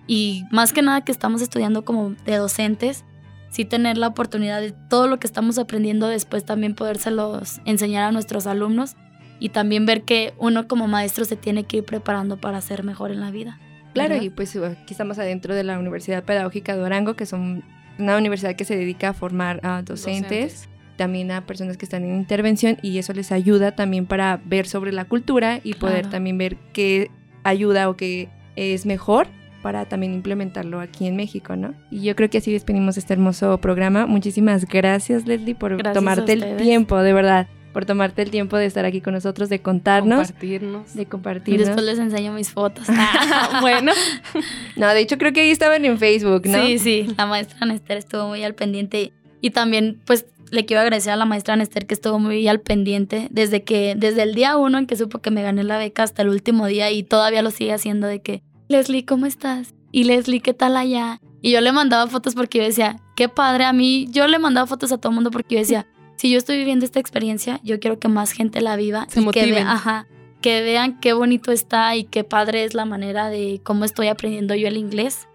y 0.07 0.43
más 0.51 0.73
que 0.73 0.81
nada 0.81 1.01
que 1.01 1.11
estamos 1.11 1.41
estudiando 1.41 1.85
como 1.85 2.15
de 2.25 2.37
docentes, 2.37 3.05
sí 3.51 3.65
tener 3.65 3.97
la 3.97 4.07
oportunidad 4.07 4.61
de 4.61 4.71
todo 4.71 5.07
lo 5.07 5.19
que 5.19 5.27
estamos 5.27 5.59
aprendiendo 5.59 6.07
después 6.07 6.43
también 6.43 6.73
podérselos 6.73 7.61
enseñar 7.65 8.05
a 8.05 8.11
nuestros 8.11 8.47
alumnos 8.47 8.95
y 9.39 9.49
también 9.49 9.85
ver 9.85 10.03
que 10.03 10.33
uno 10.39 10.67
como 10.67 10.87
maestro 10.87 11.25
se 11.25 11.35
tiene 11.35 11.65
que 11.65 11.77
ir 11.77 11.83
preparando 11.83 12.37
para 12.37 12.61
ser 12.61 12.83
mejor 12.83 13.11
en 13.11 13.19
la 13.19 13.29
vida. 13.29 13.59
Claro, 13.93 14.11
¿verdad? 14.11 14.23
y 14.23 14.29
pues 14.29 14.55
aquí 14.55 14.93
estamos 14.93 15.19
adentro 15.19 15.53
de 15.53 15.63
la 15.63 15.77
Universidad 15.77 16.23
Pedagógica 16.23 16.75
de 16.75 16.81
Durango, 16.81 17.15
que 17.15 17.25
son 17.25 17.63
una 17.99 18.17
universidad 18.17 18.55
que 18.55 18.63
se 18.63 18.77
dedica 18.77 19.09
a 19.09 19.13
formar 19.13 19.59
a 19.63 19.81
docentes, 19.81 20.69
también 20.95 21.31
a 21.31 21.45
personas 21.45 21.75
que 21.75 21.83
están 21.85 22.05
en 22.05 22.15
intervención 22.15 22.77
y 22.81 22.97
eso 22.99 23.11
les 23.11 23.33
ayuda 23.33 23.75
también 23.75 24.05
para 24.05 24.39
ver 24.45 24.65
sobre 24.65 24.93
la 24.93 25.05
cultura 25.05 25.59
y 25.63 25.73
poder 25.73 26.09
también 26.09 26.37
ver 26.37 26.57
qué 26.71 27.11
ayuda 27.43 27.89
o 27.89 27.97
qué 27.97 28.29
es 28.55 28.85
mejor 28.85 29.27
para 29.61 29.85
también 29.85 30.13
implementarlo 30.13 30.79
aquí 30.79 31.07
en 31.07 31.15
México, 31.15 31.55
¿no? 31.55 31.73
Y 31.91 32.01
yo 32.01 32.15
creo 32.15 32.29
que 32.29 32.39
así 32.39 32.51
despedimos 32.51 32.97
este 32.97 33.13
hermoso 33.13 33.57
programa. 33.59 34.05
Muchísimas 34.07 34.65
gracias, 34.65 35.25
Leslie, 35.27 35.55
por 35.55 35.77
Gracias 35.77 35.93
tomarte 35.93 36.33
el 36.33 36.57
tiempo, 36.57 36.97
de 37.01 37.13
verdad, 37.13 37.47
por 37.73 37.85
tomarte 37.85 38.21
el 38.21 38.31
tiempo 38.31 38.57
de 38.57 38.65
estar 38.65 38.83
aquí 38.85 38.99
con 39.01 39.13
nosotros, 39.13 39.47
de 39.49 39.59
contarnos, 39.59 40.27
Compartirnos. 40.27 40.93
de 40.95 41.01
Y 41.03 41.05
compartirnos. 41.05 41.67
después 41.67 41.85
les 41.85 41.99
enseño 41.99 42.33
mis 42.33 42.49
fotos. 42.51 42.87
bueno, 43.61 43.91
No, 44.75 44.87
de 44.89 44.99
hecho 44.99 45.17
creo 45.17 45.31
que 45.33 45.41
ahí 45.41 45.51
estaban 45.51 45.85
en 45.85 45.97
Facebook, 45.97 46.43
¿no? 46.47 46.65
Sí, 46.65 46.79
sí, 46.79 47.07
la 47.17 47.25
maestra 47.27 47.65
Nester 47.65 47.97
estuvo 47.97 48.27
muy 48.27 48.43
al 48.43 48.55
pendiente 48.55 49.13
y 49.41 49.51
también 49.51 49.99
pues 50.05 50.25
le 50.49 50.65
quiero 50.65 50.81
agradecer 50.81 51.13
a 51.13 51.15
la 51.15 51.23
maestra 51.25 51.55
Nester 51.55 51.85
que 51.87 51.93
estuvo 51.93 52.19
muy 52.19 52.45
al 52.47 52.59
pendiente 52.59 53.27
desde 53.31 53.63
que 53.63 53.95
desde 53.97 54.23
el 54.23 54.35
día 54.35 54.57
uno 54.57 54.77
en 54.79 54.85
que 54.85 54.97
supo 54.97 55.19
que 55.19 55.31
me 55.31 55.41
gané 55.43 55.63
la 55.63 55.77
beca 55.77 56.03
hasta 56.03 56.23
el 56.23 56.29
último 56.29 56.65
día 56.67 56.91
y 56.91 57.03
todavía 57.03 57.41
lo 57.41 57.51
sigue 57.51 57.71
haciendo 57.73 58.07
de 58.07 58.21
que 58.21 58.41
Leslie, 58.71 59.05
¿cómo 59.05 59.25
estás? 59.25 59.75
Y 59.91 60.05
Leslie, 60.05 60.39
¿qué 60.39 60.53
tal 60.53 60.77
allá? 60.77 61.19
Y 61.41 61.51
yo 61.51 61.61
le 61.61 61.71
mandaba 61.71 62.09
fotos 62.09 62.35
porque 62.35 62.59
yo 62.59 62.63
decía, 62.63 63.01
qué 63.15 63.29
padre 63.29 63.65
a 63.65 63.73
mí. 63.73 64.07
Yo 64.09 64.27
le 64.27 64.39
mandaba 64.39 64.65
fotos 64.65 64.91
a 64.91 64.97
todo 64.97 65.09
el 65.09 65.15
mundo 65.15 65.29
porque 65.29 65.55
yo 65.55 65.59
decía, 65.59 65.87
si 66.15 66.31
yo 66.31 66.37
estoy 66.37 66.57
viviendo 66.57 66.85
esta 66.85 66.99
experiencia, 66.99 67.59
yo 67.63 67.79
quiero 67.79 67.99
que 67.99 68.07
más 68.07 68.31
gente 68.31 68.61
la 68.61 68.75
viva 68.75 69.07
Se 69.09 69.21
y 69.21 69.27
que, 69.27 69.59
ajá, 69.59 70.07
que 70.41 70.61
vean 70.61 70.99
qué 70.99 71.13
bonito 71.13 71.51
está 71.51 71.95
y 71.95 72.05
qué 72.05 72.23
padre 72.23 72.63
es 72.63 72.73
la 72.73 72.85
manera 72.85 73.29
de 73.29 73.59
cómo 73.63 73.85
estoy 73.85 74.07
aprendiendo 74.07 74.55
yo 74.55 74.67
el 74.67 74.77
inglés. 74.77 75.27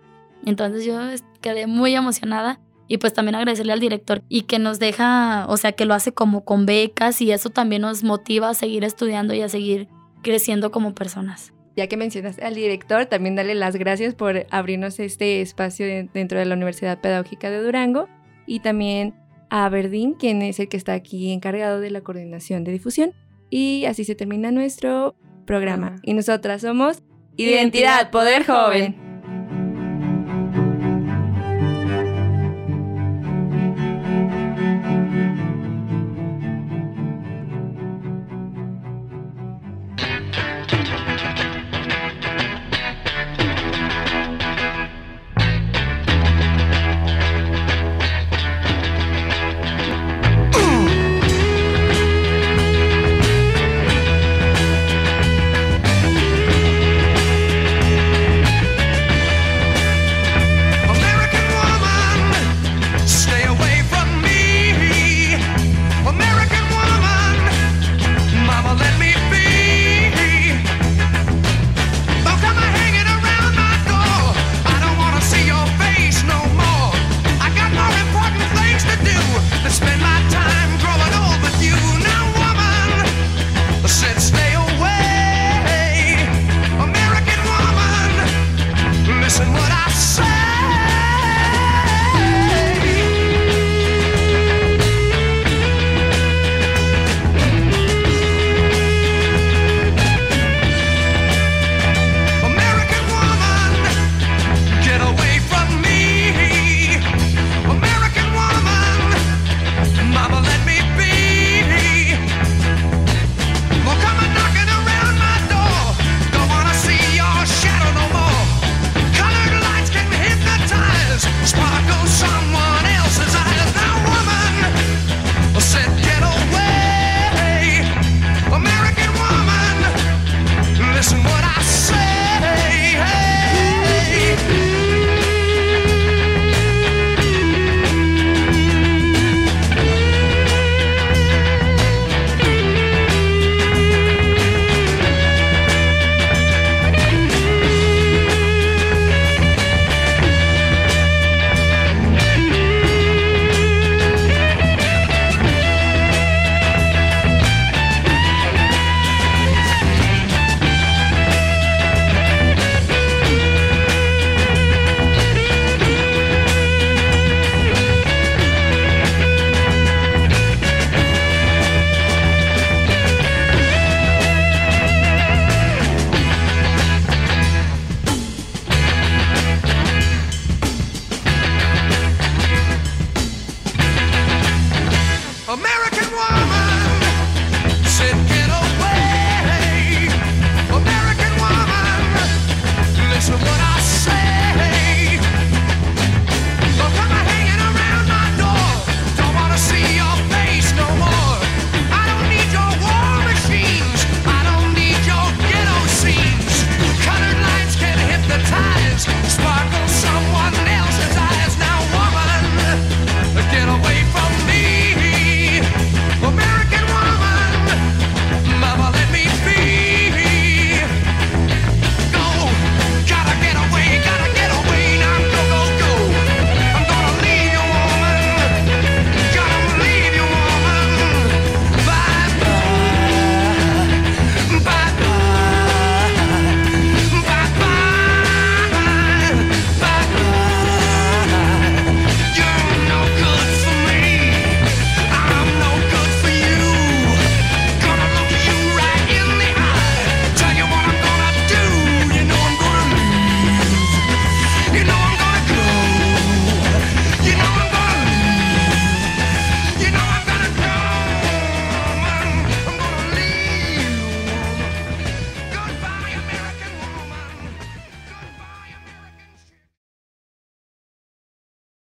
Entonces 0.44 0.84
yo 0.84 0.98
quedé 1.40 1.66
muy 1.66 1.94
emocionada 1.94 2.60
y 2.88 2.98
pues 2.98 3.12
también 3.12 3.34
agradecerle 3.34 3.72
al 3.72 3.80
director 3.80 4.22
y 4.28 4.42
que 4.42 4.58
nos 4.58 4.78
deja, 4.78 5.44
o 5.48 5.56
sea, 5.56 5.72
que 5.72 5.84
lo 5.84 5.94
hace 5.94 6.14
como 6.14 6.44
con 6.44 6.66
becas 6.66 7.20
y 7.20 7.32
eso 7.32 7.50
también 7.50 7.82
nos 7.82 8.04
motiva 8.04 8.48
a 8.48 8.54
seguir 8.54 8.84
estudiando 8.84 9.34
y 9.34 9.42
a 9.42 9.48
seguir 9.48 9.88
creciendo 10.22 10.70
como 10.70 10.94
personas. 10.94 11.52
Ya 11.76 11.86
que 11.88 11.96
mencionaste 11.98 12.42
al 12.44 12.54
director, 12.54 13.04
también 13.06 13.36
darle 13.36 13.54
las 13.54 13.76
gracias 13.76 14.14
por 14.14 14.46
abrirnos 14.50 14.98
este 14.98 15.42
espacio 15.42 15.84
de- 15.86 16.08
dentro 16.14 16.38
de 16.38 16.46
la 16.46 16.54
Universidad 16.54 17.00
Pedagógica 17.00 17.50
de 17.50 17.62
Durango 17.62 18.08
y 18.46 18.60
también 18.60 19.14
a 19.50 19.68
Verdín, 19.68 20.14
quien 20.14 20.40
es 20.42 20.58
el 20.58 20.68
que 20.68 20.76
está 20.78 20.94
aquí 20.94 21.30
encargado 21.32 21.80
de 21.80 21.90
la 21.90 22.00
coordinación 22.00 22.64
de 22.64 22.72
difusión. 22.72 23.12
Y 23.50 23.84
así 23.84 24.04
se 24.04 24.14
termina 24.14 24.50
nuestro 24.50 25.14
programa. 25.46 25.96
Y 26.02 26.14
nosotras 26.14 26.62
somos 26.62 27.02
Identidad, 27.36 28.10
Poder 28.10 28.44
Joven. 28.44 29.05